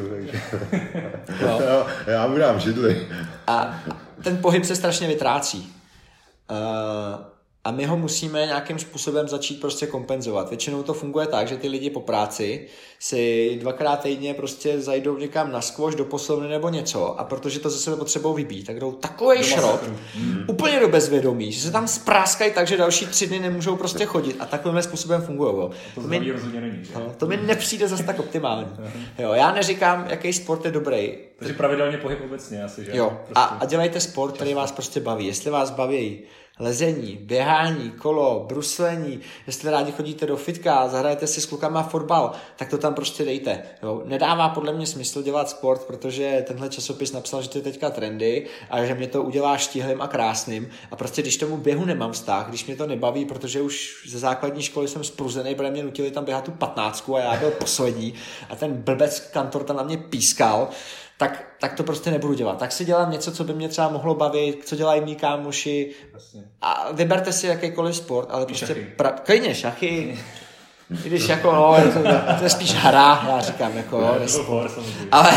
[1.42, 1.60] no.
[1.60, 3.08] já, já mu dám židli.
[3.46, 3.80] A
[4.22, 5.72] ten pohyb se strašně vytrácí.
[6.50, 7.33] Uh,
[7.64, 10.48] a my ho musíme nějakým způsobem začít prostě kompenzovat.
[10.48, 12.66] Většinou to funguje tak, že ty lidi po práci
[12.98, 17.70] si dvakrát týdně prostě zajdou někam na skvoš do poslovny nebo něco a protože to
[17.70, 19.80] ze sebe potřebou vybít, tak jdou takový šrot,
[20.16, 20.44] mm.
[20.48, 24.36] úplně do bezvědomí, že se tam spráskají tak, že další tři dny nemůžou prostě chodit
[24.40, 25.52] a takovým způsobem fungují.
[25.94, 26.32] To, to, mi,
[26.94, 28.68] no, to mi nepřijde zase tak optimální.
[29.18, 32.90] jo, já neříkám, jaký sport je dobrý Takže pravidelně pohyb obecně asi, že?
[32.94, 33.32] Jo, Prostě.
[33.34, 35.26] a, a dělejte sport, který vás prostě baví.
[35.26, 36.22] Jestli vás baví
[36.58, 42.70] lezení, běhání, kolo, bruslení, jestli rádi chodíte do fitka, zahrajete si s klukama fotbal, tak
[42.70, 43.62] to tam prostě dejte.
[43.82, 44.02] Jo.
[44.04, 48.46] Nedává podle mě smysl dělat sport, protože tenhle časopis napsal, že to je teďka trendy
[48.70, 50.70] a že mě to udělá štíhlým a krásným.
[50.90, 54.62] A prostě když tomu běhu nemám vztah, když mě to nebaví, protože už ze základní
[54.62, 58.14] školy jsem spruzený, protože mě nutili tam běhat tu patnáctku a já byl poslední
[58.50, 60.68] a ten blbec kantor tam na mě pískal,
[61.18, 62.58] tak, tak to prostě nebudu dělat.
[62.58, 65.90] Tak si dělám něco, co by mě třeba mohlo bavit, co dělají mý kámoši.
[66.14, 66.42] Jasně.
[66.60, 68.92] A vyberte si jakýkoliv sport, ale prostě šachy.
[68.96, 70.18] pra, klidně šachy.
[71.04, 72.00] I když jako, no, to,
[72.38, 75.08] to je spíš hra, já říkám, jako, samozřejmě.
[75.12, 75.32] ale,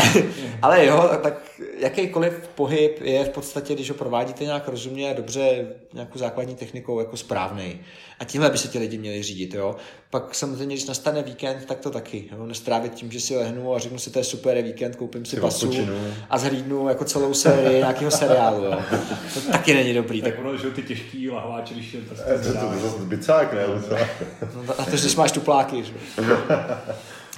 [0.62, 1.47] ale jo, tak, tak
[1.78, 7.00] jakýkoliv pohyb je v podstatě, když ho provádíte nějak rozumně a dobře, nějakou základní technikou
[7.00, 7.80] jako správný.
[8.20, 9.76] A tímhle by se ti lidi měli řídit, jo.
[10.10, 12.46] Pak samozřejmě, když nastane víkend, tak to taky, jo.
[12.46, 15.40] Nestrávit tím, že si lehnu a řeknu si, to je super, je víkend, koupím si
[15.40, 15.94] pasu odpočinu.
[16.30, 18.78] a zhlídnu jako celou sérii nějakého seriálu, jo.
[19.34, 20.22] To taky není dobrý.
[20.22, 23.04] Tak, Tak ono, že ty těžký lahváči, když je prostě To, to, to, to zase
[23.04, 23.64] bicák, ne?
[23.64, 23.96] To,
[24.66, 25.92] no, a to, když máš tupláky, že?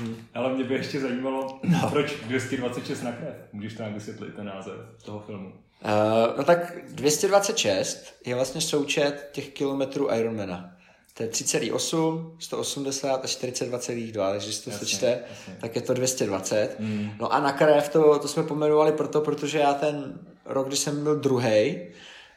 [0.04, 0.14] Jo.
[0.34, 1.88] Ale mě by ještě zajímalo, No.
[1.90, 3.34] proč 226 na krev?
[3.52, 4.74] Můžeš to nějak vysvětlit ten název
[5.04, 5.46] toho filmu?
[5.84, 10.76] Uh, no tak 226 je vlastně součet těch kilometrů Ironmana.
[11.14, 15.56] To je 3,8, 180 a 42,2, takže když to Jasně, sečte, jasně.
[15.60, 16.76] tak je to 220.
[16.78, 17.10] Mm.
[17.20, 21.02] No a na krev to, to jsme pomenovali proto, protože já ten rok, když jsem
[21.04, 21.78] byl druhý,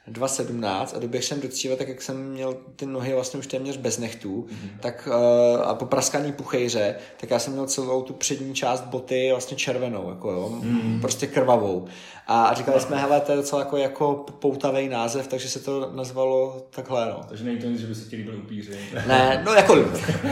[0.07, 3.77] 2017 a doběh jsem do cíle, tak jak jsem měl ty nohy vlastně už téměř
[3.77, 4.79] bez nechtů, mm-hmm.
[4.79, 9.29] tak uh, a po praskaní puchejře, tak já jsem měl celou tu přední část boty
[9.31, 11.01] vlastně červenou, jako jo, mm-hmm.
[11.01, 11.87] prostě krvavou.
[12.27, 15.91] A, a říkali jsme, hele, to je docela jako, jako poutavý název, takže se to
[15.95, 17.21] nazvalo takhle, no.
[17.29, 18.71] Takže není to nic, že by se ti líbili upíři.
[19.07, 19.77] Ne, no jako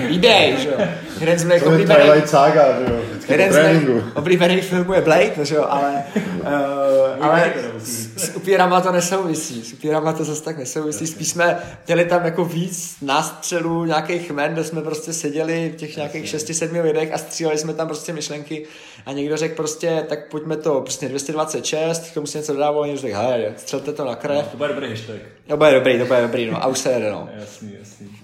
[0.08, 0.88] líběj, že jo.
[1.20, 3.00] Jeden z mých oblíbených, Saga, že jo?
[3.28, 6.04] Jeden z oblíbených filmů je Blade, že jo, ale,
[6.42, 11.60] uh, ale s, s upírama to nesouvisí, s upírama to zase tak nesouvisí, spíš jsme
[11.88, 16.84] měli tam jako víc nástřelů, nějakých men, kde jsme prostě seděli v těch nějakých 6-7
[16.84, 18.66] lidech a stříleli jsme tam prostě myšlenky
[19.06, 21.81] a někdo řekl prostě, tak pojďme to, prostě 226,
[22.12, 24.90] k tomu si něco dodával, někdo řekl, hele, střelte to na krev, To bude dobrý
[24.90, 25.22] hashtag.
[25.48, 27.30] to bude dobrý, to bude dobrý, no, a už se jede, no.
[27.40, 28.20] Jasný, jasný.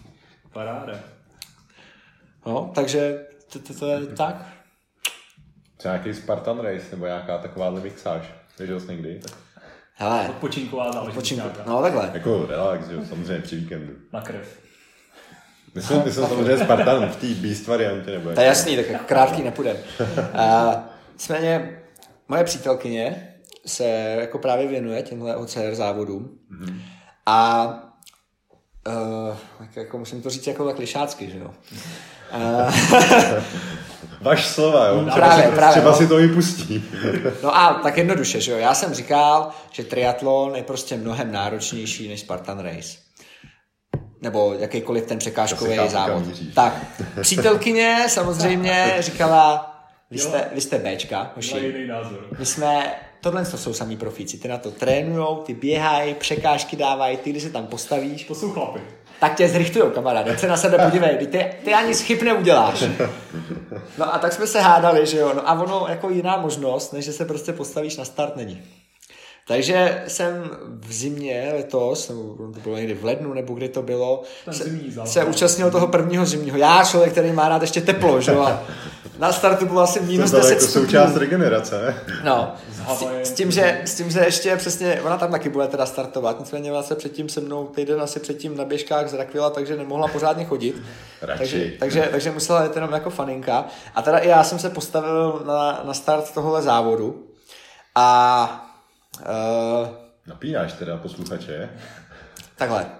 [0.54, 1.00] Paráda.
[2.46, 4.36] no takže to, to, to je tak.
[5.78, 8.22] Třeba nějaký Spartan Race, nebo nějaká takováhle mixáž.
[8.60, 9.20] Viděl jsi někdy?
[9.94, 11.34] Hele, Odpočinková záležitost
[11.68, 12.12] no takhle.
[12.14, 13.94] Jako relax, jo, samozřejmě při víkendu.
[14.14, 14.60] Na krev.
[15.76, 19.44] Myslím, ty jsem samozřejmě Spartan v té Beast variantě, nebo To je jasný, tak krátký
[19.44, 19.78] nepůjde.
[20.34, 20.76] A,
[21.14, 21.82] nicméně,
[22.28, 23.34] moje přítelkyně
[23.68, 26.40] se jako právě věnuje těmhle OCR závodům
[27.26, 27.68] a
[28.88, 31.52] uh, tak jako musím to říct jako tak lišácky, že jo.
[32.36, 32.74] Uh,
[34.22, 34.96] Vaš slova, jo?
[35.00, 35.98] Třeba, Právě, si, právě, třeba no.
[35.98, 36.84] si to vypustí.
[37.44, 38.58] no a tak jednoduše, že jo.
[38.58, 42.98] Já jsem říkal, že triatlon je prostě mnohem náročnější než Spartan Race.
[44.22, 46.24] Nebo jakýkoliv ten překážkový závod.
[46.56, 46.74] Tak,
[47.22, 49.74] přítelkyně samozřejmě říkala,
[50.12, 51.58] vy jste, vy jste Bčka, hoši.
[51.58, 52.26] jiný názor.
[52.40, 57.18] My jsme, tohle to jsou samý profíci, ty na to trénujou, ty běhají, překážky dávají,
[57.18, 58.82] ty když se tam postavíš, To jsou chlapy.
[59.20, 62.84] tak tě zrychtujou, kamarád, ať se na sebe podívej, ty, ty, ty ani schyb neuděláš.
[63.98, 67.06] No a tak jsme se hádali, že jo, no a ono jako jiná možnost, než
[67.06, 68.62] že se prostě postavíš na start není.
[69.48, 74.24] Takže jsem v zimě letos, nebo to bylo někdy v lednu, nebo kdy to bylo,
[74.46, 74.64] Ten se,
[75.06, 76.58] se účastnil toho prvního zimního.
[76.58, 78.64] Já, člověk, který má rád ještě teplo, že jo, a
[79.20, 80.86] na startu bylo asi To minus bylo 10 jako stupňů.
[80.86, 82.16] součást regenerace, ne?
[82.24, 82.54] No,
[82.88, 86.40] S s, tím, že, s tím, že ještě přesně, ona tam taky bude teda startovat,
[86.40, 90.46] nicméně ona se předtím se mnou týden asi předtím na běžkách zrakvila, takže nemohla pořádně
[90.46, 90.76] chodit.
[91.22, 91.40] Radši.
[91.40, 93.66] Takže, takže, takže musela jít jenom jako faninka.
[93.96, 97.24] A teda i já jsem se postavil na, na start tohohle závodu.
[97.96, 98.64] A
[99.20, 99.88] uh,
[100.28, 101.70] Napínáš teda posluchače,
[102.56, 102.86] takhle.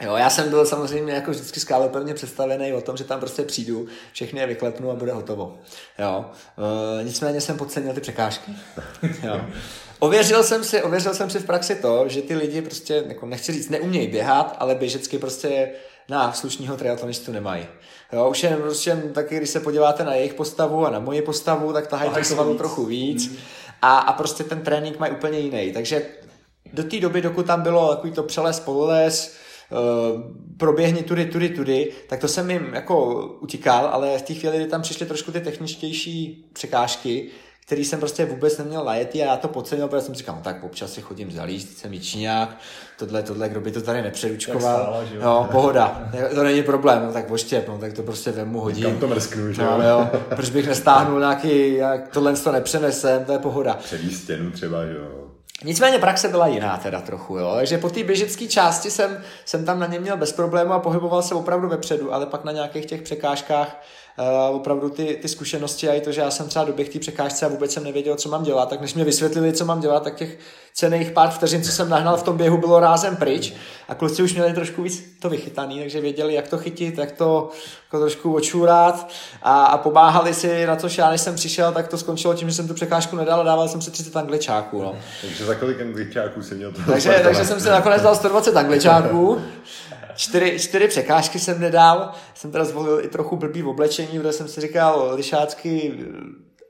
[0.00, 3.86] Jo, já jsem byl samozřejmě jako vždycky skálopevně představený o tom, že tam prostě přijdu,
[4.12, 5.58] všechny je vyklepnu a bude hotovo.
[5.98, 6.30] Jo.
[7.00, 8.52] E, nicméně jsem podcenil ty překážky.
[9.22, 9.40] Jo.
[9.98, 13.52] Ověřil jsem si, ověřil jsem si v praxi to, že ty lidi prostě, jako nechci
[13.52, 15.70] říct, neumějí běhat, ale běžecky prostě
[16.08, 17.66] na slušního triatlonistu nemají.
[18.12, 21.22] Jo, už jen, už jen taky, když se podíváte na jejich postavu a na moji
[21.22, 22.58] postavu, tak tahají svalů víc.
[22.58, 23.38] trochu víc.
[23.82, 25.72] A, a prostě ten trénink mají úplně jiný.
[25.72, 26.02] Takže
[26.72, 29.36] do té doby, dokud tam bylo takový to přeles, pololes,
[29.70, 30.20] uh,
[30.56, 34.66] proběhni tudy, tudy, tudy, tak to jsem jim jako utíkal, ale v té chvíli, kdy
[34.66, 37.30] tam přišly trošku ty techničtější překážky,
[37.66, 40.64] který jsem prostě vůbec neměl najetý a já to podcenil, protože jsem říkal, no tak
[40.64, 42.56] občas si chodím zalíst, jsem jičňák,
[42.98, 44.60] tohle, tohle, kdo by to tady nepředučkoval.
[44.60, 48.84] Stála, no, pohoda, to není problém, no, tak poštěp, no, tak to prostě vemu, hodím.
[48.84, 50.10] Kam to mrsknu, že no, jo?
[50.36, 53.74] Proč bych nestáhnul nějaký, jak tohle to nepřenesem, to je pohoda.
[53.74, 55.30] Přední stěnu třeba, jo.
[55.64, 57.52] Nicméně praxe byla jiná teda trochu, jo.
[57.54, 61.22] Takže po té běžecké části jsem, jsem tam na ně měl bez problému a pohyboval
[61.22, 63.82] se opravdu vepředu, ale pak na nějakých těch překážkách
[64.18, 67.46] uh, opravdu ty, ty zkušenosti a i to, že já jsem třeba doběh té překážce
[67.46, 70.14] a vůbec jsem nevěděl, co mám dělat, tak než mě vysvětlili, co mám dělat, tak
[70.14, 70.38] těch
[70.74, 73.52] cených pár vteřin, co jsem nahnal v tom běhu, bylo rázem pryč
[73.88, 77.50] a kluci už měli trošku víc to vychytaný, takže věděli, jak to chytit, jak to
[77.84, 79.10] jako trošku očůrat
[79.42, 82.54] a, a pomáhali si, na což já než jsem přišel, tak to skončilo tím, že
[82.54, 84.82] jsem tu překážku nedal a dával jsem si 30 angličáků.
[84.82, 84.96] No.
[85.20, 86.80] Takže za kolik angličáků jsem měl to?
[86.86, 89.40] Takže, takže jsem si nakonec dal 120 angličáků
[90.20, 94.48] čtyři, čtyři překážky jsem nedal, jsem teda zvolil i trochu blbý v oblečení, protože jsem
[94.48, 95.98] si říkal lišácky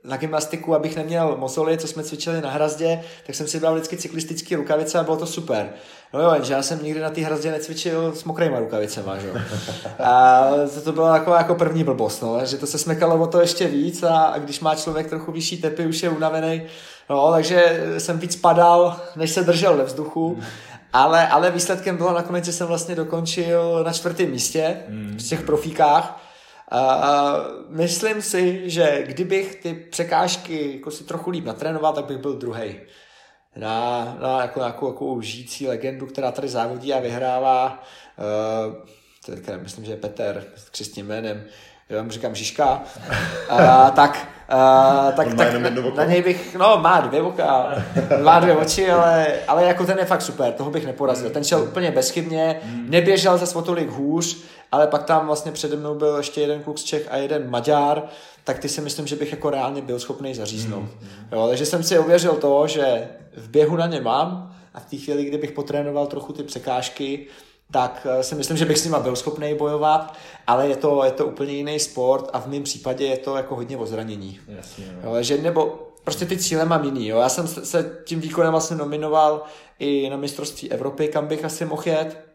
[0.03, 3.97] na gymnastiku, abych neměl mozoly, co jsme cvičili na hrazdě, tak jsem si bral vždycky
[3.97, 5.69] cyklistické rukavice a bylo to super.
[6.13, 9.33] No jo, jenže já jsem nikdy na té hrazdě necvičil s mokrýma rukavicema, že
[9.99, 13.41] A to, to byla jako, jako první blbost, no, že to se smekalo o to
[13.41, 16.61] ještě víc a, a když má člověk trochu vyšší tepy, už je unavený,
[17.09, 20.39] no, takže jsem víc padal, než se držel ve vzduchu.
[20.93, 25.17] Ale, ale výsledkem bylo nakonec, že jsem vlastně dokončil na čtvrtém místě mm.
[25.19, 26.21] v těch profíkách.
[26.71, 27.35] A
[27.69, 32.79] myslím si, že kdybych ty překážky jako si trochu líp natrénoval, tak bych byl druhý.
[33.55, 37.83] Na, na jako nějakou jako žijící legendu, která tady závodí a vyhrává.
[38.67, 38.75] Uh,
[39.25, 41.43] teďka myslím, že je Petr s křistním jménem
[41.91, 42.83] já mu říkám Žižka,
[43.49, 47.75] a, tak, a, tak, tak na, na, něj bych, no má dvě oka,
[48.23, 51.29] má dvě oči, ale, ale jako ten je fakt super, toho bych neporazil.
[51.29, 54.37] Ten šel úplně bezchybně, neběžel za o tolik hůř,
[54.71, 58.03] ale pak tam vlastně přede mnou byl ještě jeden kluk z Čech a jeden Maďar,
[58.43, 60.89] tak ty si myslím, že bych jako reálně byl schopný zaříznout.
[61.31, 64.97] Jo, takže jsem si ověřil to, že v běhu na ně mám a v té
[64.97, 67.27] chvíli, kdybych potrénoval trochu ty překážky,
[67.71, 70.13] tak eh, si myslím, že bych s nima byl schopný bojovat,
[70.47, 73.55] ale je to, je to úplně jiný sport a v mém případě je to jako
[73.55, 74.39] hodně o zranění.
[74.47, 75.15] Jasně, no.
[75.15, 77.07] jo, že nebo prostě ty cíle mám jiný.
[77.07, 77.19] Jo.
[77.19, 79.43] Já jsem se tím výkonem vlastně nominoval
[79.79, 82.25] i na mistrovství Evropy, kam bych asi mohl jet.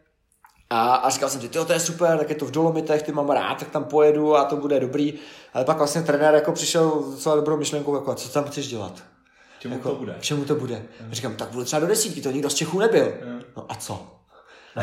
[0.69, 3.29] A, a říkal jsem si, to je super, tak je to v Dolomitech, ty mám
[3.29, 5.13] rád, tak tam pojedu a to bude dobrý.
[5.53, 9.03] Ale pak vlastně trenér jako přišel docela dobrou myšlenkou, jako, co tam chceš dělat?
[9.59, 10.15] Čemu jako, to bude?
[10.19, 10.75] Čemu to bude?
[11.01, 11.13] Hmm.
[11.13, 13.13] říkám, tak budu třeba do desítky, to nikdo z Čechů nebyl.
[13.23, 13.41] Hmm.
[13.57, 14.07] No a co?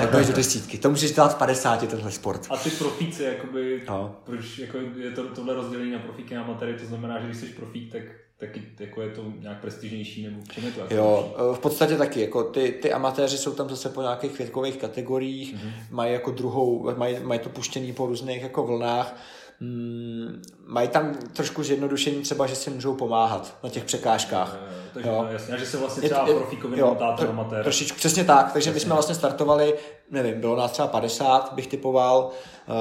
[0.01, 0.79] Tak budeš do desítky.
[0.79, 2.47] To můžeš dělat v 50, tenhle sport.
[2.51, 4.17] A ty profíci, jakoby, no.
[4.25, 7.47] proč jako je to, tohle rozdělení na profíky a amatéry, to znamená, že když jsi
[7.47, 8.03] profík, tak
[8.37, 12.21] taky jako je to nějak prestižnější, nebo čím je to jako Jo, v podstatě taky,
[12.21, 15.73] jako ty, ty amatéři jsou tam zase po nějakých věkových kategoriích, mm-hmm.
[15.91, 19.17] mají jako druhou, mají, mají to puštěný po různých jako vlnách,
[19.65, 24.59] mm, mají tam trošku zjednodušení třeba, že si můžou pomáhat na těch překážkách.
[24.63, 25.27] Je, takže jo.
[25.31, 27.63] jasně, a že se vlastně třeba profíkový montátor amatér.
[27.63, 28.75] Trošičku, přesně tak, takže jasně.
[28.75, 29.75] my jsme vlastně startovali,
[30.11, 32.31] nevím, bylo nás třeba 50, bych typoval,
[32.69, 32.75] uh,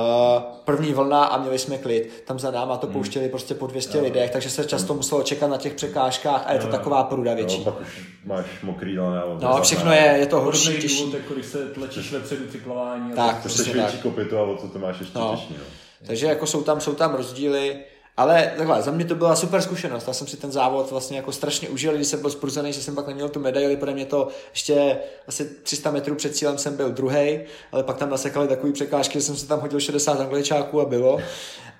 [0.66, 2.24] první vlna a měli jsme klid.
[2.28, 2.94] Tam za náma to hmm.
[2.94, 4.04] pouštěli prostě po 200 jo.
[4.04, 6.72] lidech, takže se často muselo čekat na těch překážkách a je to jo.
[6.72, 7.58] taková pruda větší.
[7.58, 9.24] Jo, pak už máš mokrý lana.
[9.42, 11.04] No, všechno je, je to horší, těžší.
[11.04, 13.14] Důvod, jako když se tlačíš vepředu při plavání.
[13.14, 15.32] Tak, to jsi větší kopyto a o to to máš ještě no.
[15.32, 15.56] těžší.
[15.60, 15.83] No.
[16.06, 17.84] Takže jako jsou tam, jsou tam rozdíly.
[18.18, 20.08] Ale takhle, za mě to byla super zkušenost.
[20.08, 22.96] Já jsem si ten závod vlastně jako strašně užil, když jsem byl spruzený, že jsem
[22.96, 24.98] pak neměl tu medaili, pro mě to ještě
[25.28, 27.40] asi 300 metrů před cílem jsem byl druhý,
[27.72, 31.20] ale pak tam nasekali takový překážky, že jsem si tam hodil 60 angličáků a bylo.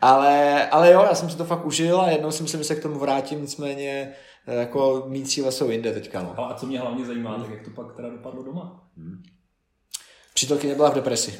[0.02, 2.76] Ale, ale jo, já jsem si to fakt užil a jednou si myslím, že se
[2.76, 4.14] k tomu vrátím, nicméně
[4.48, 6.22] eh, jako mý cíle jsou jinde teďka.
[6.22, 6.50] No.
[6.52, 8.84] A co mě hlavně zajímá, tak jak to pak teda dopadlo doma?
[8.98, 9.24] Hmm.
[10.34, 11.40] Přítelkyně byla v depresi.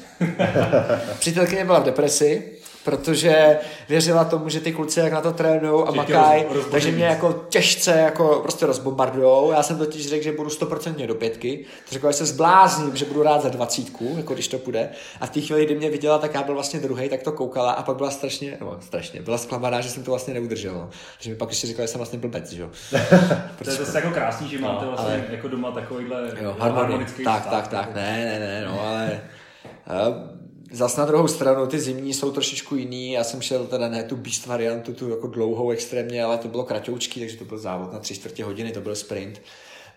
[1.18, 3.58] Přítelkyně byla v depresi, protože
[3.88, 7.90] věřila tomu, že ty kluci jak na to trénují a makají, takže mě jako těžce
[7.90, 9.52] jako prostě rozbombardujou.
[9.52, 13.04] Já jsem totiž řekl, že budu 100% do pětky, to řekl, že se zblázním, že
[13.04, 14.88] budu rád za dvacítku, jako když to půjde.
[15.20, 17.72] A v té chvíli, kdy mě viděla, tak já byl vlastně druhý, tak to koukala
[17.72, 20.74] a pak byla strašně, no, strašně, byla zklamaná, že jsem to vlastně neudržel.
[20.74, 20.90] No.
[21.16, 22.70] Takže mi pak ještě říkala, že jsem vlastně blbec, že jo.
[23.64, 25.24] to je zase jako krásný, že máte no, vlastně ale...
[25.30, 29.20] jako doma takovýhle jo, harmonický Tak, tak, tak, ne, ne, ne, no, ale
[30.74, 33.12] Zas na druhou stranu ty zimní jsou trošičku jiný.
[33.12, 36.64] Já jsem šel teda ne tu beast variantu, tu jako dlouhou extrémně, ale to bylo
[36.64, 39.42] kratoučký, takže to byl závod na tři čtvrtě hodiny, to byl sprint.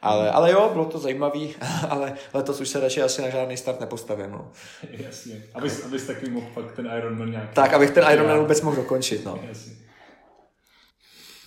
[0.01, 1.55] Ale, ale jo, bylo to zajímavý,
[1.89, 4.31] ale letos už se radši asi na žádný start nepostavím.
[4.31, 4.51] No.
[4.91, 5.43] Jasně.
[5.53, 7.53] Abys, abys taky mohl pak ten Ironman nějaký...
[7.53, 9.25] Tak, abych ten Ironman vůbec mohl dokončit.
[9.25, 9.39] No.
[9.47, 9.73] Jasně.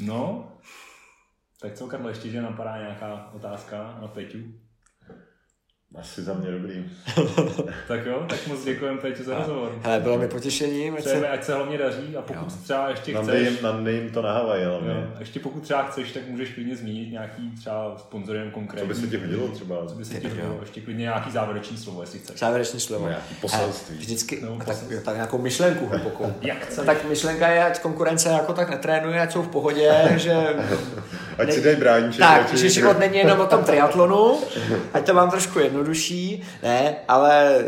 [0.01, 0.53] No,
[1.61, 4.39] tak co, Karlo, ještě, že napadá nějaká otázka na Peťu?
[5.95, 6.85] Asi za mě dobrý.
[7.89, 9.79] tak jo, tak moc děkujeme Peťu za rozhovor.
[9.83, 10.95] Hele, bylo mi potěšením.
[10.95, 11.29] Ať se...
[11.29, 12.59] ať se hlavně daří a pokud jo.
[12.63, 13.63] třeba ještě chceš...
[13.63, 15.07] Nandej jim, jim to na Havaj, hlavně.
[15.19, 18.89] ještě pokud třeba chceš, tak můžeš klidně zmínit nějaký třeba sponzorem konkrétní.
[18.89, 19.87] Co by se ti hodilo třeba?
[19.87, 20.59] Co by se ti hodilo?
[20.61, 22.41] Ještě klidně nějaký závěrečný slovo, jestli chceš.
[22.41, 23.09] Závěrečný slovo.
[23.09, 23.97] Nějaký poselství.
[23.97, 26.33] Vždycky, no, tak, jo, tak nějakou myšlenku hluboko.
[26.43, 26.87] Jak chceš.
[26.87, 30.35] Tak myšlenka je, ať konkurence jako tak netrénuje, ať jsou v pohodě, že...
[31.41, 31.53] ať ne...
[31.53, 32.13] si dají brání.
[32.13, 34.39] Tak, že život není jenom o tom triatlonu,
[34.93, 37.65] ať to mám trošku jednodušší, ne, ale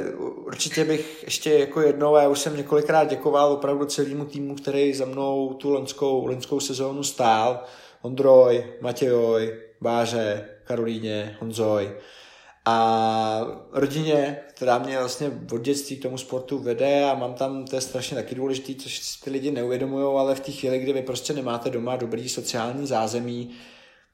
[0.47, 5.05] určitě bych ještě jako jednou, já už jsem několikrát děkoval opravdu celému týmu, který za
[5.05, 7.65] mnou tu loňskou, loňskou sezónu stál.
[8.03, 11.91] Ondroj, Matějoj, Báře, Karolíně, Honzoj
[12.65, 13.41] a
[13.73, 17.81] rodině, která mě vlastně od dětství k tomu sportu vede a mám tam, to je
[17.81, 21.71] strašně taky důležité, což ty lidi neuvědomují, ale v té chvíli, kdy vy prostě nemáte
[21.71, 23.51] doma dobrý sociální zázemí,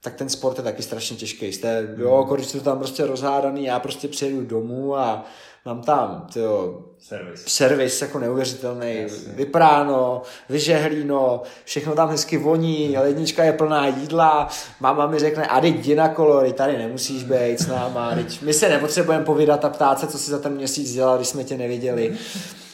[0.03, 1.53] tak ten sport je taky strašně těžký.
[1.53, 5.25] Jste, jo, když jste tam prostě rozhádaný, já prostě přijedu domů a
[5.65, 7.45] mám tam tyjo, servis.
[7.47, 14.49] servis jako neuvěřitelný, vypráno, vyžehlíno, všechno tam hezky voní, lednička je plná jídla,
[14.81, 19.25] máma mi řekne, a jdi na kolory, tady nemusíš být s náma, my se nepotřebujeme
[19.25, 22.17] povídat a ptát se, co si za ten měsíc dělal, když jsme tě neviděli.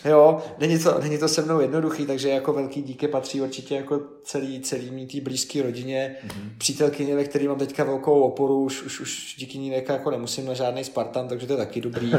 [0.04, 4.00] Jo, není to, není to se mnou jednoduchý, takže jako velký díky patří určitě jako
[4.24, 6.50] celý, celý mý tý blízký rodině, mm-hmm.
[6.58, 10.54] přítelkyně, ve který mám teďka velkou oporu, už, už, už díky ní jako nemusím na
[10.54, 12.12] žádný Spartan, takže to je taky dobrý.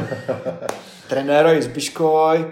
[1.08, 1.62] Trenéroj
[1.96, 2.46] Zbiškoj,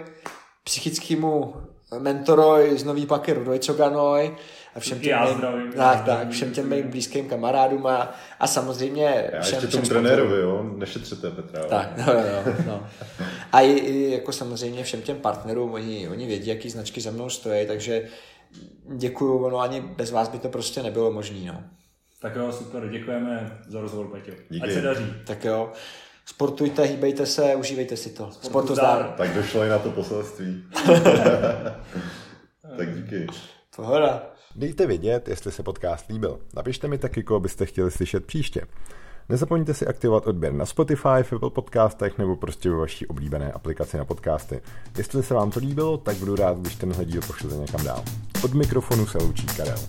[0.63, 1.53] psychickýmu
[1.99, 4.35] mentoroj z Nový Paky Rudojcoganoj,
[4.75, 5.73] a všem těm zdravím.
[5.73, 10.41] Tak, tak, všem těm mým blízkým kamarádům a, a samozřejmě já všem, ještě tomu trenérovi,
[10.41, 11.63] jo, nešetřete Petra.
[11.63, 12.87] Tak, no, no, no.
[13.51, 17.29] A i, i, jako samozřejmě všem těm partnerům, oni, oni vědí, jaký značky za mnou
[17.29, 18.07] stojí, takže
[18.95, 21.63] děkuju, ono ani bez vás by to prostě nebylo možné, no.
[22.21, 24.35] Tak jo, super, děkujeme za rozhovor, Petě.
[24.61, 25.13] Ať se daří.
[25.25, 25.71] Tak jo.
[26.25, 28.23] Sportujte, hýbejte se, užívejte si to.
[28.23, 29.13] Sportu, Sportu zdár.
[29.17, 30.63] Tak došlo i na to poselství.
[32.77, 33.27] tak díky.
[33.75, 34.23] Pohoda.
[34.55, 36.39] Dejte vědět, jestli se podcast líbil.
[36.55, 38.61] Napište mi taky, koho byste chtěli slyšet příště.
[39.29, 43.97] Nezapomeňte si aktivovat odběr na Spotify, v Apple podcastech nebo prostě ve vaší oblíbené aplikaci
[43.97, 44.61] na podcasty.
[44.97, 48.03] Jestli se vám to líbilo, tak budu rád, když ten díl pošlete někam dál.
[48.43, 49.79] Od mikrofonu se loučí Karel.